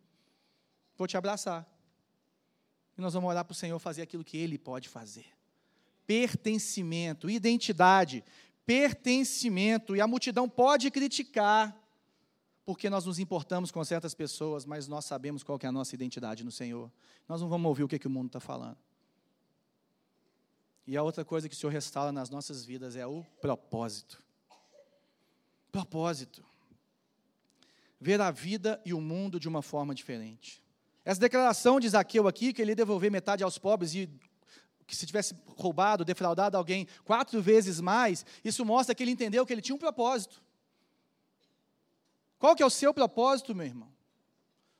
[0.95, 1.67] Vou te abraçar.
[2.95, 5.25] E nós vamos orar para o Senhor fazer aquilo que Ele pode fazer.
[6.05, 8.23] Pertencimento, identidade,
[8.67, 9.95] pertencimento.
[9.95, 11.75] E a multidão pode criticar,
[12.65, 16.43] porque nós nos importamos com certas pessoas, mas nós sabemos qual é a nossa identidade
[16.43, 16.91] no Senhor.
[17.27, 18.77] Nós não vamos ouvir o que, que o mundo está falando.
[20.87, 24.21] E a outra coisa que o Senhor restaura nas nossas vidas é o propósito.
[25.71, 26.43] Propósito.
[27.99, 30.61] Ver a vida e o mundo de uma forma diferente.
[31.05, 34.09] Essa declaração de Zaqueu aqui, que ele devolver metade aos pobres e
[34.85, 39.53] que se tivesse roubado, defraudado alguém quatro vezes mais, isso mostra que ele entendeu que
[39.53, 40.41] ele tinha um propósito.
[42.43, 43.87] Qual que é o seu propósito, meu irmão?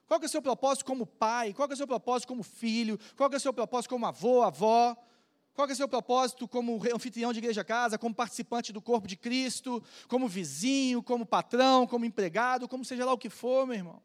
[0.05, 1.53] Qual que é o seu propósito como pai?
[1.53, 2.99] Qual que é o seu propósito como filho?
[3.15, 4.97] Qual que é o seu propósito como avô, avó?
[5.53, 9.07] Qual que é o seu propósito como anfitrião de igreja casa, como participante do corpo
[9.07, 13.77] de Cristo, como vizinho, como patrão, como empregado, como seja lá o que for, meu
[13.77, 14.01] irmão?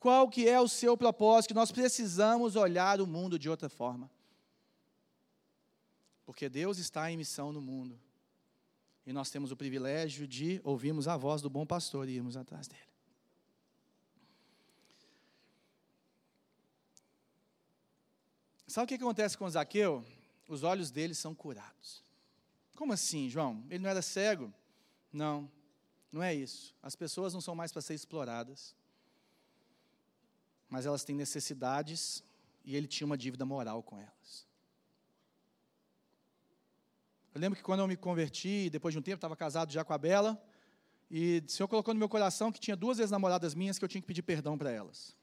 [0.00, 1.54] Qual que é o seu propósito?
[1.54, 4.10] Nós precisamos olhar o mundo de outra forma.
[6.26, 8.00] Porque Deus está em missão no mundo.
[9.06, 12.68] E nós temos o privilégio de ouvirmos a voz do bom pastor e irmos atrás
[12.68, 12.80] dele.
[18.66, 20.04] Sabe o que acontece com Zaqueu?
[20.46, 22.04] Os olhos dele são curados.
[22.76, 23.64] Como assim, João?
[23.68, 24.52] Ele não era cego?
[25.12, 25.50] Não,
[26.12, 26.74] não é isso.
[26.82, 28.74] As pessoas não são mais para ser exploradas
[30.70, 32.22] mas elas têm necessidades
[32.64, 34.46] e ele tinha uma dívida moral com elas.
[37.34, 39.92] Eu lembro que quando eu me converti, depois de um tempo, estava casado já com
[39.92, 40.42] a Bela,
[41.08, 44.00] e o Senhor colocou no meu coração que tinha duas ex-namoradas minhas que eu tinha
[44.00, 45.14] que pedir perdão para elas.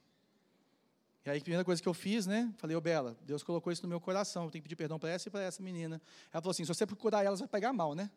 [1.26, 2.54] E aí a primeira coisa que eu fiz, né?
[2.58, 5.10] Falei, ô Bela, Deus colocou isso no meu coração, eu tenho que pedir perdão para
[5.10, 6.02] essa e para essa menina.
[6.32, 8.10] Ela falou assim: se você procurar elas, vai pegar mal, né?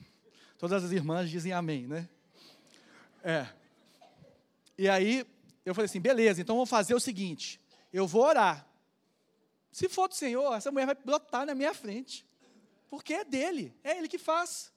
[0.58, 2.08] Todas as irmãs dizem amém, né?
[3.22, 3.46] É.
[4.78, 5.26] E aí,
[5.66, 7.60] eu falei assim: beleza, então vamos fazer o seguinte:
[7.92, 8.66] eu vou orar.
[9.70, 12.26] Se for do Senhor, essa mulher vai brotar na minha frente.
[12.94, 14.72] Porque é dele, é ele que faz.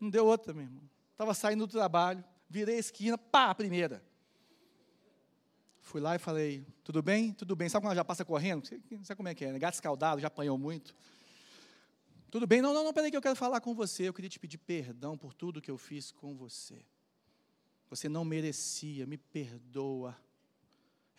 [0.00, 0.82] Não deu outra, meu irmão.
[1.12, 4.04] Estava saindo do trabalho, virei a esquina, pá, a primeira.
[5.80, 7.32] Fui lá e falei, tudo bem?
[7.32, 7.68] Tudo bem.
[7.68, 8.68] Sabe quando ela já passa correndo?
[8.90, 9.58] Não sabe como é que é, né?
[9.60, 10.94] Gato escaldado, já apanhou muito.
[12.30, 12.60] Tudo bem?
[12.60, 14.08] Não, não, não, peraí que eu quero falar com você.
[14.08, 16.84] Eu queria te pedir perdão por tudo que eu fiz com você.
[17.88, 20.16] Você não merecia, me perdoa.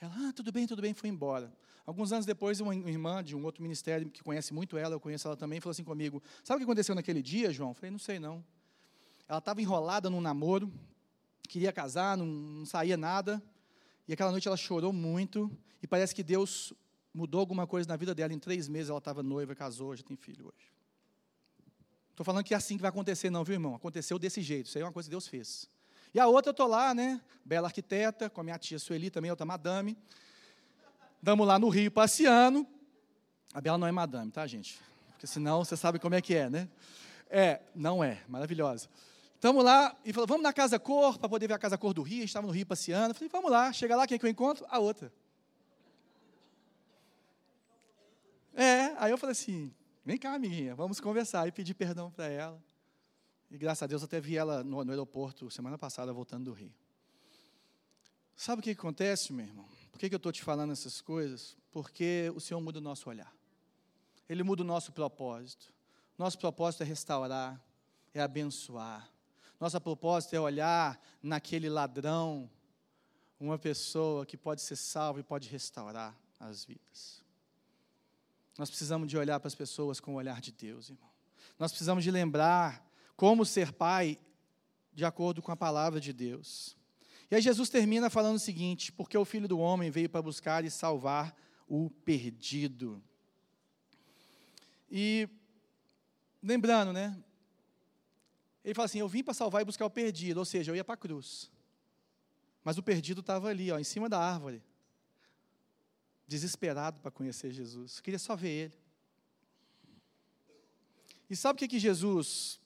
[0.01, 1.53] Ela, ah, tudo bem, tudo bem, foi embora.
[1.85, 5.27] Alguns anos depois, uma irmã de um outro ministério que conhece muito ela, eu conheço
[5.27, 7.69] ela também, falou assim comigo: Sabe o que aconteceu naquele dia, João?
[7.69, 8.43] Eu falei: Não sei não.
[9.29, 10.73] Ela estava enrolada num namoro,
[11.47, 13.41] queria casar, não, não saía nada.
[14.07, 15.55] E aquela noite ela chorou muito.
[15.83, 16.73] E parece que Deus
[17.13, 18.33] mudou alguma coisa na vida dela.
[18.33, 20.71] Em três meses ela estava noiva, casou, já tem filho hoje.
[22.09, 23.75] Estou falando que é assim que vai acontecer, não, viu, irmão?
[23.75, 24.65] Aconteceu desse jeito.
[24.65, 25.69] Isso aí é uma coisa que Deus fez.
[26.13, 27.21] E a outra eu estou lá, né?
[27.45, 29.97] Bela arquiteta, com a minha tia Sueli, também outra madame.
[31.21, 32.67] Damos lá no Rio passeando.
[33.53, 34.79] A Bela não é madame, tá, gente?
[35.11, 36.67] Porque senão você sabe como é que é, né?
[37.29, 38.89] É, não é, maravilhosa.
[39.35, 42.01] Estamos lá e falou, vamos na Casa Cor, para poder ver a Casa Cor do
[42.01, 42.17] Rio.
[42.17, 43.13] A gente estava no Rio passeando.
[43.13, 43.71] Falei, vamos lá.
[43.73, 44.65] Chega lá, quem é que eu encontro?
[44.69, 45.11] A outra.
[48.53, 49.73] É, aí eu falei assim,
[50.05, 51.47] vem cá, amiguinha, vamos conversar.
[51.47, 52.61] E pedi perdão para ela.
[53.51, 56.73] E graças a Deus até vi ela no, no aeroporto semana passada voltando do Rio.
[58.33, 59.67] Sabe o que acontece, meu irmão?
[59.91, 61.57] Por que, que eu estou te falando essas coisas?
[61.69, 63.31] Porque o Senhor muda o nosso olhar.
[64.29, 65.73] Ele muda o nosso propósito.
[66.17, 67.61] Nosso propósito é restaurar,
[68.13, 69.11] é abençoar.
[69.59, 72.49] Nosso propósito é olhar naquele ladrão
[73.37, 77.21] uma pessoa que pode ser salva e pode restaurar as vidas.
[78.57, 81.09] Nós precisamos de olhar para as pessoas com o olhar de Deus, irmão.
[81.59, 82.90] Nós precisamos de lembrar
[83.21, 84.17] como ser pai
[84.91, 86.75] de acordo com a palavra de Deus.
[87.29, 90.65] E aí Jesus termina falando o seguinte: porque o filho do homem veio para buscar
[90.65, 91.31] e salvar
[91.67, 92.99] o perdido.
[94.89, 95.29] E
[96.41, 97.15] lembrando, né?
[98.65, 100.83] Ele fala assim: Eu vim para salvar e buscar o perdido, ou seja, eu ia
[100.83, 101.51] para a cruz.
[102.63, 104.63] Mas o perdido estava ali, ó, em cima da árvore.
[106.27, 108.77] desesperado para conhecer Jesus, queria só ver Ele.
[111.29, 112.60] E sabe o que, que Jesus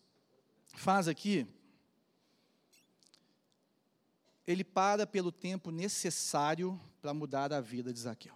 [0.80, 1.48] faz aqui?
[4.46, 8.36] Ele para pelo tempo necessário para mudar a vida de Zaqueu.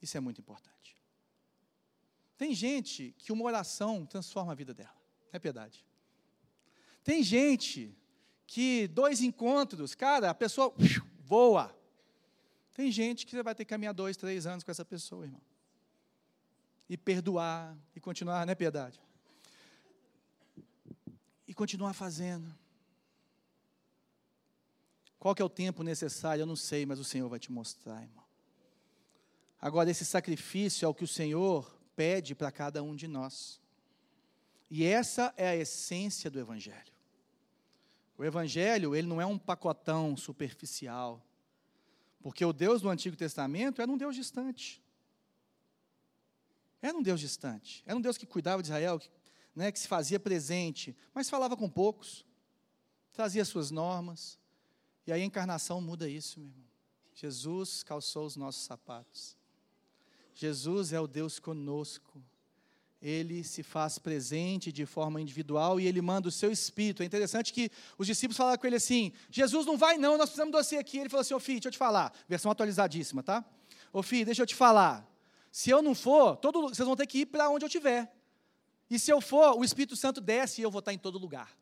[0.00, 0.96] Isso é muito importante.
[2.36, 4.96] Tem gente que uma oração transforma a vida dela,
[5.32, 5.84] é verdade.
[7.02, 7.94] Tem gente
[8.46, 10.74] que dois encontros, cara, a pessoa
[11.20, 11.76] voa.
[12.74, 15.42] Tem gente que você vai ter que caminhar dois, três anos com essa pessoa, irmão.
[16.88, 19.00] E perdoar, e continuar, não é piedade?
[21.50, 22.56] E continuar fazendo.
[25.18, 26.42] Qual que é o tempo necessário?
[26.42, 28.24] Eu não sei, mas o Senhor vai te mostrar, irmão.
[29.60, 33.60] Agora, esse sacrifício é o que o Senhor pede para cada um de nós.
[34.70, 36.94] E essa é a essência do Evangelho.
[38.16, 41.20] O Evangelho, ele não é um pacotão superficial.
[42.22, 44.80] Porque o Deus do Antigo Testamento era um Deus distante.
[46.80, 47.82] Era um Deus distante.
[47.84, 49.10] Era um Deus que cuidava de Israel, que,
[49.54, 52.24] né, que se fazia presente, mas falava com poucos,
[53.12, 54.38] trazia suas normas.
[55.06, 56.64] E aí a encarnação muda isso, meu irmão.
[57.14, 59.36] Jesus calçou os nossos sapatos.
[60.34, 62.22] Jesus é o Deus conosco.
[63.02, 67.02] Ele se faz presente de forma individual e ele manda o seu espírito.
[67.02, 70.52] É interessante que os discípulos falaram com ele assim: Jesus não vai, não, nós precisamos
[70.52, 70.98] de você aqui.
[70.98, 72.12] Ele falou assim: Ô filho, deixa eu te falar.
[72.28, 73.44] Versão atualizadíssima, tá?
[73.92, 75.06] Ô filho, deixa eu te falar.
[75.50, 78.10] Se eu não for, todo, vocês vão ter que ir para onde eu estiver.
[78.90, 81.56] E se eu for, o Espírito Santo desce e eu vou estar em todo lugar.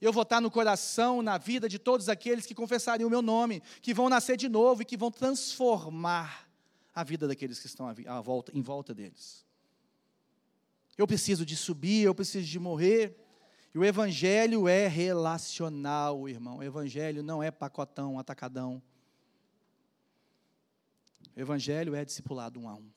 [0.00, 3.62] Eu vou estar no coração, na vida de todos aqueles que confessarem o meu nome,
[3.80, 6.48] que vão nascer de novo e que vão transformar
[6.92, 9.46] a vida daqueles que estão à volta, em volta deles.
[10.98, 13.16] Eu preciso de subir, eu preciso de morrer.
[13.72, 16.58] E o evangelho é relacional, irmão.
[16.58, 18.82] O evangelho não é pacotão, atacadão.
[21.34, 22.90] O evangelho é discipulado um a um.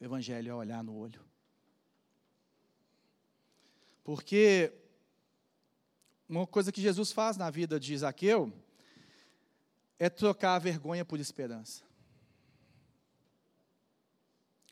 [0.00, 1.29] O evangelho é olhar no olho.
[4.02, 4.72] Porque
[6.28, 8.52] uma coisa que Jesus faz na vida de Zaqueu
[9.98, 11.84] é trocar a vergonha por esperança.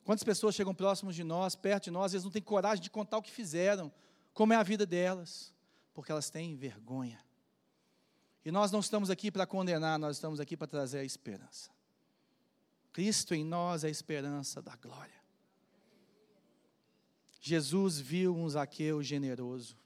[0.05, 3.19] Quantas pessoas chegam próximos de nós, perto de nós, vezes não têm coragem de contar
[3.19, 3.93] o que fizeram,
[4.33, 5.53] como é a vida delas,
[5.93, 7.23] porque elas têm vergonha.
[8.43, 11.71] E nós não estamos aqui para condenar, nós estamos aqui para trazer a esperança.
[12.91, 15.18] Cristo em nós é a esperança da glória.
[17.41, 19.77] Jesus viu um Zaqueu generoso.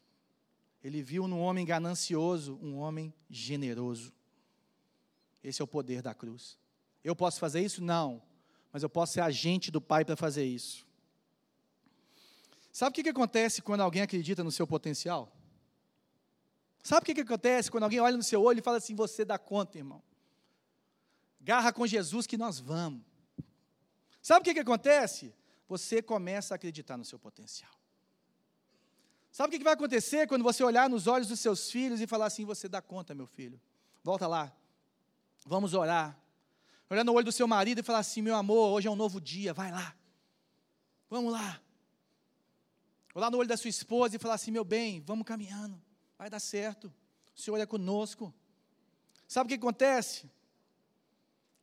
[0.83, 4.13] Ele viu num homem ganancioso um homem generoso.
[5.43, 6.59] Esse é o poder da cruz.
[7.05, 7.83] Eu posso fazer isso?
[7.83, 8.23] Não
[8.73, 10.87] mas eu posso ser agente do Pai para fazer isso.
[12.73, 15.31] Sabe o que, que acontece quando alguém acredita no seu potencial?
[16.83, 19.27] Sabe o que, que acontece quando alguém olha no seu olho e fala assim: Você
[19.27, 20.03] dá conta, irmão?
[21.39, 23.03] Garra com Jesus que nós vamos.
[24.23, 25.35] Sabe o que, que acontece?
[25.73, 27.73] Você começa a acreditar no seu potencial.
[29.31, 32.27] Sabe o que, vai acontecer quando você olhar nos olhos dos seus filhos e falar
[32.27, 33.59] assim: Você dá conta, meu filho?
[34.05, 34.55] Volta lá,
[35.47, 36.15] vamos orar,
[36.91, 39.19] olhar no olho do seu marido e falar assim: meu amor, hoje é um novo
[39.19, 39.97] dia, vai lá.
[41.09, 41.59] Vamos lá.
[43.15, 45.81] Olhar no olho da sua esposa e falar assim: meu bem, vamos caminhando,
[46.19, 46.93] vai dar certo.
[47.35, 48.31] O Senhor é conosco.
[49.27, 50.31] Sabe o que acontece?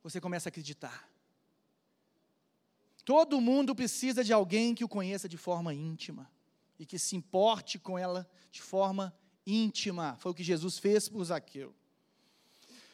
[0.02, 1.09] Você começa a acreditar.
[3.10, 6.30] Todo mundo precisa de alguém que o conheça de forma íntima
[6.78, 9.12] e que se importe com ela de forma
[9.44, 10.16] íntima.
[10.20, 11.74] Foi o que Jesus fez por Zaqueu.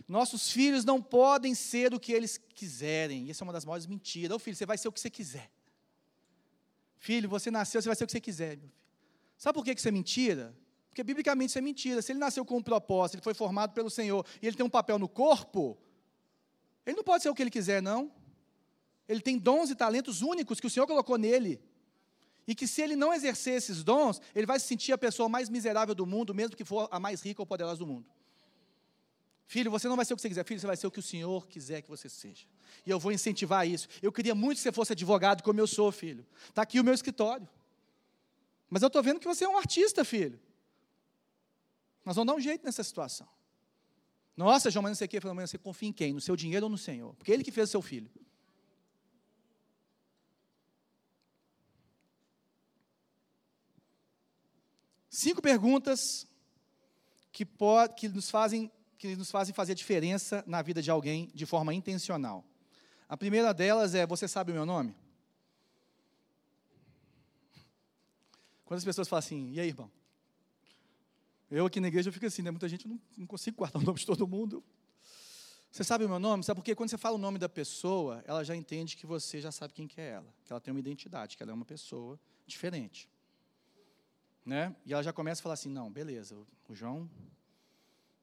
[0.09, 3.29] Nossos filhos não podem ser o que eles quiserem.
[3.29, 4.35] Isso é uma das maiores mentiras.
[4.35, 5.51] Ô filho, você vai ser o que você quiser.
[6.97, 8.57] Filho, você nasceu, você vai ser o que você quiser.
[8.57, 8.73] Meu filho.
[9.37, 10.57] Sabe por que isso é mentira?
[10.89, 12.01] Porque biblicamente isso é mentira.
[12.01, 14.71] Se ele nasceu com um propósito, ele foi formado pelo Senhor e ele tem um
[14.71, 15.77] papel no corpo,
[16.87, 18.11] ele não pode ser o que ele quiser, não.
[19.09, 21.61] Ele tem dons e talentos únicos que o Senhor colocou nele.
[22.47, 25.49] E que se ele não exercer esses dons, ele vai se sentir a pessoa mais
[25.49, 28.07] miserável do mundo, mesmo que for a mais rica ou poderosa do mundo.
[29.47, 30.99] Filho, você não vai ser o que você quiser, filho, você vai ser o que
[30.99, 32.47] o Senhor quiser que você seja.
[32.85, 33.89] E eu vou incentivar isso.
[34.03, 36.27] Eu queria muito que você fosse advogado como eu sou, filho.
[36.49, 37.49] Está aqui o meu escritório.
[38.69, 40.41] Mas eu estou vendo que você é um artista, filho.
[42.05, 43.29] Nós vamos dar um jeito nessa situação.
[44.37, 45.21] Nossa, João, mas não sei o que.
[45.21, 46.13] Você confia em quem?
[46.13, 47.15] No seu dinheiro ou no Senhor?
[47.15, 48.11] Porque Ele que fez o seu filho.
[55.19, 56.29] Cinco perguntas
[57.33, 61.47] que, pode, que nos fazem que nos fazem fazer diferença na vida de alguém de
[61.47, 62.45] forma intencional.
[63.09, 64.95] A primeira delas é: Você sabe o meu nome?
[68.67, 69.91] Quando as pessoas falam assim, e aí, irmão?
[71.51, 72.51] Eu aqui na igreja eu fico assim, né?
[72.51, 74.63] Muita gente não, não consigo guardar o nome de todo mundo.
[75.71, 76.45] Você sabe o meu nome?
[76.45, 79.51] Sabe porque quando você fala o nome da pessoa, ela já entende que você já
[79.51, 82.21] sabe quem que é ela, que ela tem uma identidade, que ela é uma pessoa
[82.47, 83.09] diferente.
[84.47, 84.75] Né?
[84.87, 86.37] E ela já começa a falar assim: não, beleza,
[86.69, 87.11] o João,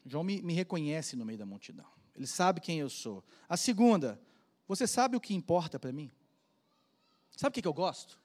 [0.06, 1.86] o João me, me reconhece no meio da multidão.
[2.16, 3.22] Ele sabe quem eu sou.
[3.50, 4.20] A segunda,
[4.66, 6.10] você sabe o que importa para mim?
[7.36, 8.22] Sabe o que, que eu gosto?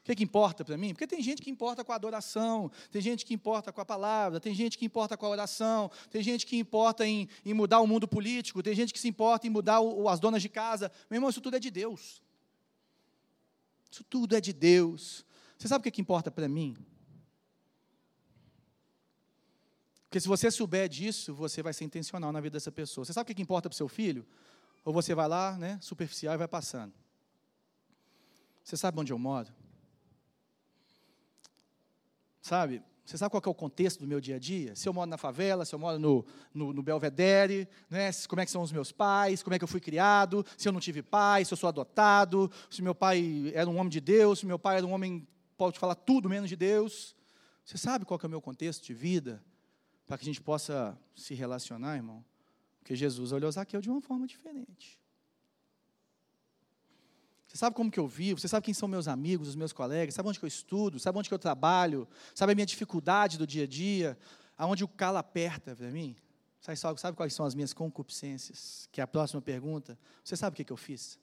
[0.00, 0.94] O que, que importa para mim?
[0.94, 4.40] Porque tem gente que importa com a adoração, tem gente que importa com a palavra,
[4.40, 7.86] tem gente que importa com a oração, tem gente que importa em, em mudar o
[7.86, 10.90] mundo político, tem gente que se importa em mudar o, as donas de casa.
[11.10, 12.22] Meu irmão, isso tudo é de Deus.
[13.90, 15.26] Isso tudo é de Deus.
[15.58, 16.74] Você sabe o que, que importa para mim?
[20.08, 23.04] Porque se você souber disso, você vai ser intencional na vida dessa pessoa.
[23.04, 24.26] Você sabe o que, importa para o seu filho?
[24.82, 26.94] Ou você vai lá, né, superficial e vai passando.
[28.64, 29.52] Você sabe onde eu moro?
[32.40, 32.82] Sabe?
[33.04, 34.74] Você sabe qual é o contexto do meu dia a dia?
[34.74, 38.10] Se eu moro na favela, se eu moro no, no, no, Belvedere, né?
[38.26, 40.72] como é que são os meus pais, como é que eu fui criado, se eu
[40.72, 44.38] não tive pai, se eu sou adotado, se meu pai era um homem de Deus,
[44.38, 47.14] se meu pai era um homem, pode falar tudo menos de Deus.
[47.64, 49.42] Você sabe qual é o meu contexto de vida?
[50.08, 52.24] Para que a gente possa se relacionar, irmão?
[52.78, 54.98] Porque Jesus olhou Zaqueu de uma forma diferente.
[57.46, 58.40] Você sabe como que eu vivo?
[58.40, 60.14] Você sabe quem são meus amigos, os meus colegas?
[60.14, 60.98] Sabe onde que eu estudo?
[60.98, 62.08] Sabe onde que eu trabalho?
[62.34, 64.18] Sabe a minha dificuldade do dia a dia?
[64.56, 66.16] Aonde o calo aperta para mim?
[66.60, 68.88] Sabe, sabe quais são as minhas concupiscências?
[68.90, 69.98] Que é a próxima pergunta.
[70.24, 71.18] Você sabe o que, que eu fiz?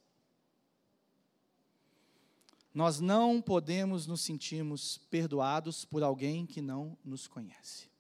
[2.72, 7.95] Nós não podemos nos sentirmos perdoados por alguém que não nos conhece.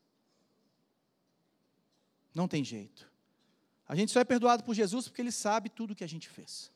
[2.35, 3.09] Não tem jeito.
[3.87, 6.27] A gente só é perdoado por Jesus porque Ele sabe tudo o que a gente
[6.27, 6.71] fez.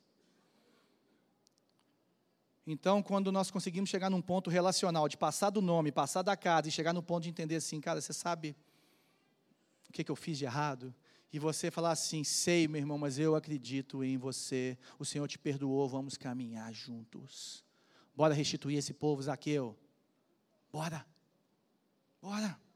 [2.66, 6.70] Então, quando nós conseguimos chegar num ponto relacional, de passar do nome, passar da casa
[6.70, 8.55] e chegar no ponto de entender assim, cara, você sabe
[9.89, 10.93] o que, que eu fiz de errado?
[11.34, 15.38] E você falar assim, sei, meu irmão, mas eu acredito em você, o Senhor te
[15.38, 17.66] perdoou, vamos caminhar juntos.
[18.16, 19.76] Bora restituir esse povo, Zaqueu.
[20.72, 21.05] Bora.
[22.22, 22.68] Bora.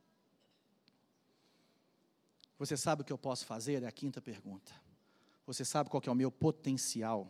[2.65, 3.83] Você sabe o que eu posso fazer?
[3.83, 4.71] É a quinta pergunta.
[5.45, 7.29] Você sabe qual é o meu potencial?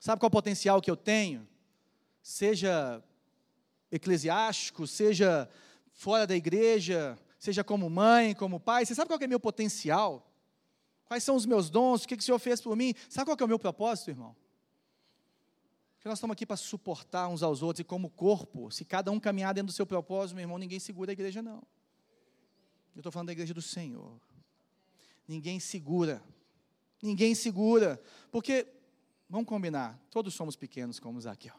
[0.00, 1.46] Sabe qual é o potencial que eu tenho?
[2.20, 3.02] Seja
[3.92, 5.48] eclesiástico, seja
[5.92, 8.84] fora da igreja, seja como mãe, como pai.
[8.84, 10.28] Você sabe qual é o meu potencial?
[11.06, 12.02] Quais são os meus dons?
[12.02, 12.92] O que, que o Senhor fez por mim?
[13.08, 14.34] Sabe qual é o meu propósito, irmão?
[16.00, 19.18] Que nós estamos aqui para suportar uns aos outros e como corpo, se cada um
[19.20, 21.62] caminhar dentro do seu propósito, meu irmão, ninguém segura a igreja, não.
[22.98, 24.20] Eu estou falando da igreja do Senhor.
[25.26, 26.22] Ninguém segura.
[27.00, 28.02] Ninguém segura.
[28.30, 28.66] Porque
[29.30, 31.52] Vamos combinar, todos somos pequenos como Zaqueu.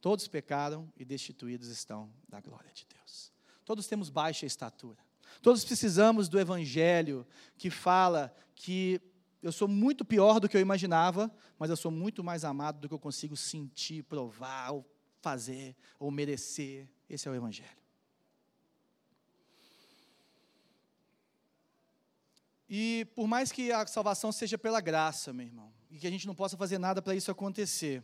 [0.00, 3.32] Todos pecaram e destituídos estão da glória de Deus.
[3.64, 4.98] Todos temos baixa estatura.
[5.40, 7.24] Todos precisamos do evangelho
[7.56, 9.00] que fala que
[9.40, 12.88] eu sou muito pior do que eu imaginava, mas eu sou muito mais amado do
[12.88, 14.84] que eu consigo sentir, provar, ou
[15.20, 16.88] fazer, ou merecer.
[17.08, 17.83] Esse é o evangelho.
[22.68, 26.26] E por mais que a salvação seja pela graça, meu irmão, e que a gente
[26.26, 28.02] não possa fazer nada para isso acontecer.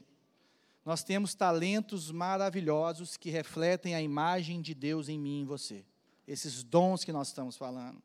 [0.85, 5.85] Nós temos talentos maravilhosos que refletem a imagem de Deus em mim e em você.
[6.27, 8.03] Esses dons que nós estamos falando.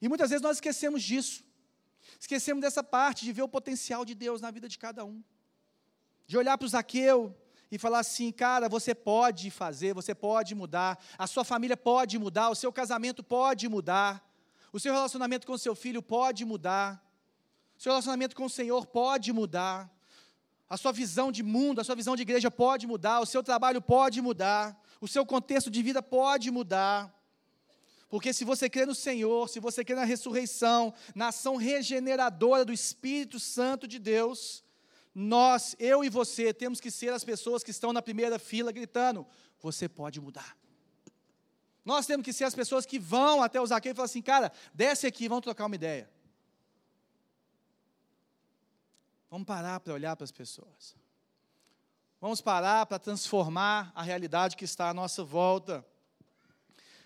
[0.00, 1.44] E muitas vezes nós esquecemos disso.
[2.20, 5.22] Esquecemos dessa parte de ver o potencial de Deus na vida de cada um.
[6.26, 7.34] De olhar para o Zaqueu
[7.70, 12.50] e falar assim, cara, você pode fazer, você pode mudar, a sua família pode mudar,
[12.50, 14.24] o seu casamento pode mudar,
[14.74, 17.00] o seu relacionamento com o seu filho pode mudar.
[17.78, 19.88] Seu relacionamento com o Senhor pode mudar.
[20.68, 23.20] A sua visão de mundo, a sua visão de igreja pode mudar.
[23.20, 24.76] O seu trabalho pode mudar.
[25.00, 27.14] O seu contexto de vida pode mudar.
[28.08, 32.72] Porque se você crê no Senhor, se você crê na ressurreição, na ação regeneradora do
[32.72, 34.64] Espírito Santo de Deus,
[35.14, 39.24] nós, eu e você, temos que ser as pessoas que estão na primeira fila gritando:
[39.60, 40.63] você pode mudar.
[41.84, 44.50] Nós temos que ser as pessoas que vão até o Zaqueu e falam assim: cara,
[44.72, 46.08] desce aqui, vamos trocar uma ideia.
[49.30, 50.96] Vamos parar para olhar para as pessoas.
[52.20, 55.84] Vamos parar para transformar a realidade que está à nossa volta.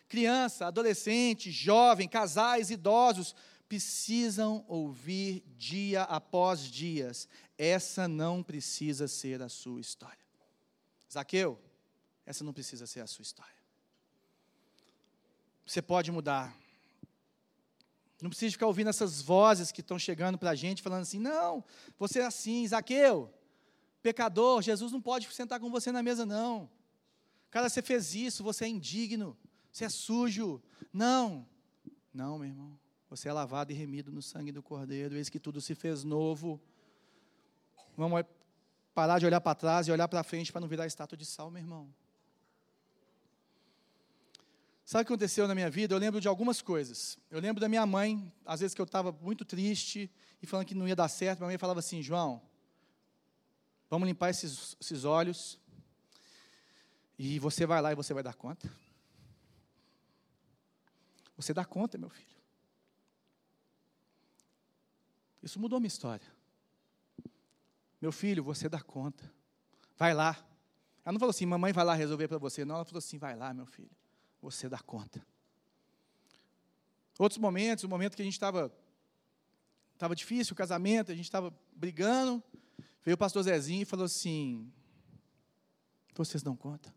[0.06, 3.34] Criança, adolescente, jovem, casais, idosos
[3.68, 7.28] precisam ouvir dia após dias.
[7.58, 10.16] Essa não precisa ser a sua história.
[11.12, 11.60] Zaqueu,
[12.24, 13.57] essa não precisa ser a sua história.
[15.68, 16.56] Você pode mudar.
[18.22, 21.62] Não precisa ficar ouvindo essas vozes que estão chegando para a gente, falando assim: não,
[21.98, 23.30] você é assim, Zaqueu,
[24.02, 26.70] pecador, Jesus não pode sentar com você na mesa, não.
[27.50, 29.36] Cara, você fez isso, você é indigno,
[29.70, 30.62] você é sujo.
[30.90, 31.46] Não,
[32.14, 32.80] não, meu irmão.
[33.10, 36.58] Você é lavado e remido no sangue do Cordeiro, eis que tudo se fez novo.
[37.94, 38.24] Vamos
[38.94, 41.50] parar de olhar para trás e olhar para frente para não virar estátua de sal,
[41.50, 41.94] meu irmão.
[44.88, 45.94] Sabe o que aconteceu na minha vida?
[45.94, 47.18] Eu lembro de algumas coisas.
[47.30, 50.10] Eu lembro da minha mãe, às vezes que eu estava muito triste
[50.40, 52.40] e falando que não ia dar certo, minha mãe falava assim: João,
[53.90, 55.60] vamos limpar esses, esses olhos
[57.18, 58.66] e você vai lá e você vai dar conta.
[61.36, 62.40] Você dá conta, meu filho.
[65.42, 66.26] Isso mudou minha história.
[68.00, 69.30] Meu filho, você dá conta.
[69.98, 70.34] Vai lá.
[71.04, 72.64] Ela não falou assim, mamãe vai lá resolver para você.
[72.64, 73.90] Não, ela falou assim, vai lá, meu filho
[74.40, 75.24] você dá conta.
[77.18, 78.72] Outros momentos, o momento que a gente estava
[79.94, 82.42] estava difícil, o casamento, a gente estava brigando,
[83.02, 84.72] veio o pastor Zezinho e falou assim:
[86.14, 86.94] Vocês dão conta?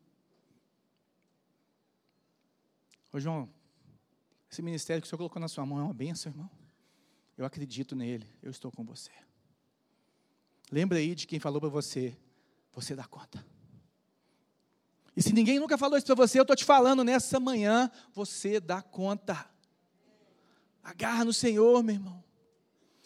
[3.12, 3.50] Ô João,
[4.50, 6.50] esse ministério que o Senhor colocou na sua mão é uma benção, irmão.
[7.38, 9.12] Eu acredito nele, eu estou com você.
[10.72, 12.16] Lembra aí de quem falou para você:
[12.72, 13.44] Você dá conta.
[15.22, 18.60] E se ninguém nunca falou isso para você, eu estou te falando nessa manhã, você
[18.60, 19.48] dá conta.
[20.84, 22.24] Agarra no Senhor, meu irmão.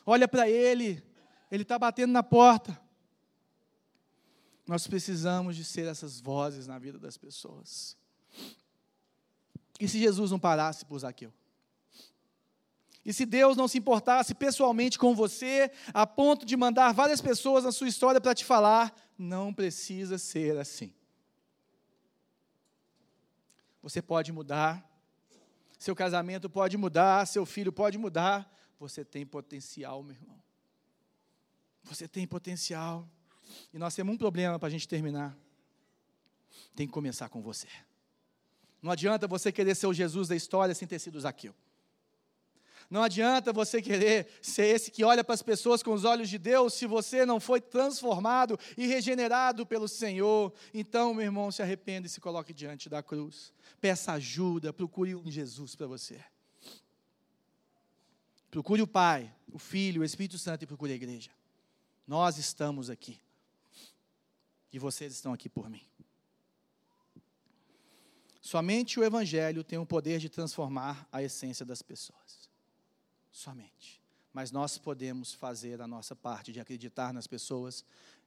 [0.06, 1.04] Olha para Ele,
[1.52, 2.82] Ele está batendo na porta.
[4.66, 7.98] Nós precisamos de ser essas vozes na vida das pessoas.
[9.78, 11.34] E se Jesus não parasse por Zaqueu?
[13.04, 17.66] E se Deus não se importasse pessoalmente com você, a ponto de mandar várias pessoas
[17.66, 20.94] na sua história para te falar, não precisa ser assim.
[23.86, 24.84] Você pode mudar,
[25.78, 28.52] seu casamento pode mudar, seu filho pode mudar.
[28.80, 30.42] Você tem potencial, meu irmão.
[31.84, 33.08] Você tem potencial.
[33.72, 35.38] E nós temos um problema para a gente terminar.
[36.76, 37.68] Tem que começar com você.
[38.82, 41.54] Não adianta você querer ser o Jesus da história sem ter sido Zaqueu.
[42.90, 46.38] Não adianta você querer ser esse que olha para as pessoas com os olhos de
[46.38, 50.54] Deus se você não foi transformado e regenerado pelo Senhor.
[50.74, 53.52] Então, meu irmão, se arrependa e se coloque diante da cruz.
[53.82, 56.24] Peça ajuda, procure um Jesus para você.
[58.52, 61.32] Procure o Pai, o Filho, o Espírito Santo e procure a igreja.
[62.08, 63.20] Nós estamos aqui.
[64.72, 65.86] E vocês estão aqui por mim.
[68.40, 72.46] Somente o Evangelho tem o poder de transformar a essência das pessoas
[73.36, 74.02] somente.
[74.34, 77.84] Mas nós podemos fazer a nossa parte de acreditar nas pessoas,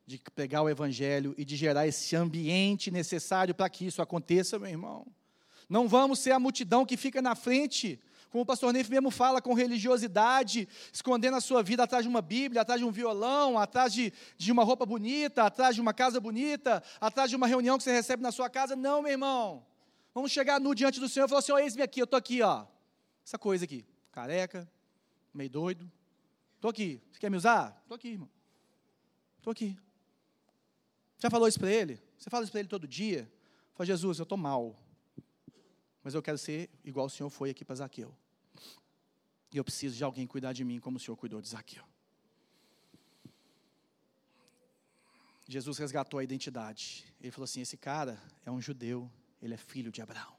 [0.06, 4.68] de pregar o Evangelho e de gerar esse ambiente necessário para que isso aconteça, meu
[4.68, 5.06] irmão.
[5.68, 8.00] Não vamos ser a multidão que fica na frente,
[8.30, 12.22] como o pastor Neif mesmo fala, com religiosidade, escondendo a sua vida atrás de uma
[12.22, 16.20] Bíblia, atrás de um violão, atrás de, de uma roupa bonita, atrás de uma casa
[16.20, 18.76] bonita, atrás de uma reunião que você recebe na sua casa.
[18.76, 19.64] Não, meu irmão.
[20.14, 22.42] Vamos chegar nu diante do Senhor e falar assim: oh, eis-me aqui, eu estou aqui,
[22.42, 22.66] ó.
[23.24, 24.68] Essa coisa aqui, careca,
[25.32, 25.90] meio doido.
[26.56, 27.00] Estou aqui.
[27.10, 27.78] Você quer me usar?
[27.82, 28.30] Estou aqui, irmão.
[29.38, 29.78] Estou aqui.
[31.18, 32.00] Já falou isso para ele?
[32.16, 33.30] Você fala isso para ele todo dia?
[33.74, 34.76] Fala, Jesus, eu estou mal.
[36.02, 38.14] Mas eu quero ser igual o Senhor foi aqui para Zaqueu.
[39.52, 41.84] E eu preciso de alguém cuidar de mim como o Senhor cuidou de Zaqueu.
[45.48, 47.04] Jesus resgatou a identidade.
[47.20, 49.10] Ele falou assim: esse cara é um judeu,
[49.40, 50.37] ele é filho de Abraão.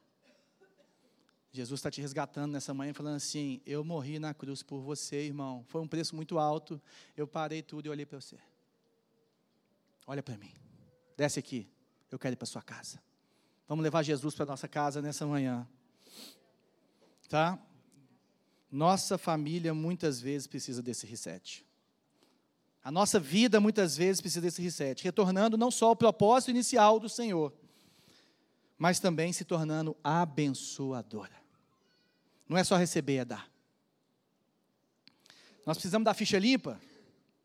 [1.51, 5.63] Jesus está te resgatando nessa manhã, falando assim: Eu morri na cruz por você, irmão.
[5.67, 6.81] Foi um preço muito alto.
[7.17, 8.37] Eu parei tudo e olhei para você.
[10.05, 10.51] Olha para mim.
[11.17, 11.67] Desce aqui.
[12.11, 13.01] Eu quero ir para sua casa.
[13.67, 15.67] Vamos levar Jesus para nossa casa nessa manhã.
[17.27, 17.59] Tá?
[18.71, 21.65] Nossa família muitas vezes precisa desse reset.
[22.83, 27.09] A nossa vida muitas vezes precisa desse reset, retornando não só ao propósito inicial do
[27.09, 27.53] Senhor,
[28.79, 31.35] mas também se tornando abençoadora.
[32.47, 33.51] Não é só receber, é dar.
[35.65, 36.79] Nós precisamos da ficha limpa,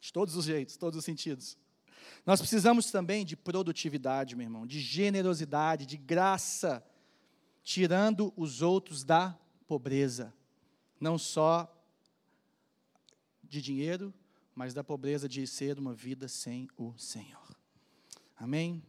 [0.01, 1.59] de todos os jeitos, todos os sentidos.
[2.24, 6.82] Nós precisamos também de produtividade, meu irmão, de generosidade, de graça,
[7.64, 10.32] tirando os outros da pobreza.
[11.01, 11.70] Não só
[13.43, 14.14] de dinheiro,
[14.55, 17.57] mas da pobreza de ser uma vida sem o Senhor.
[18.37, 18.82] Amém?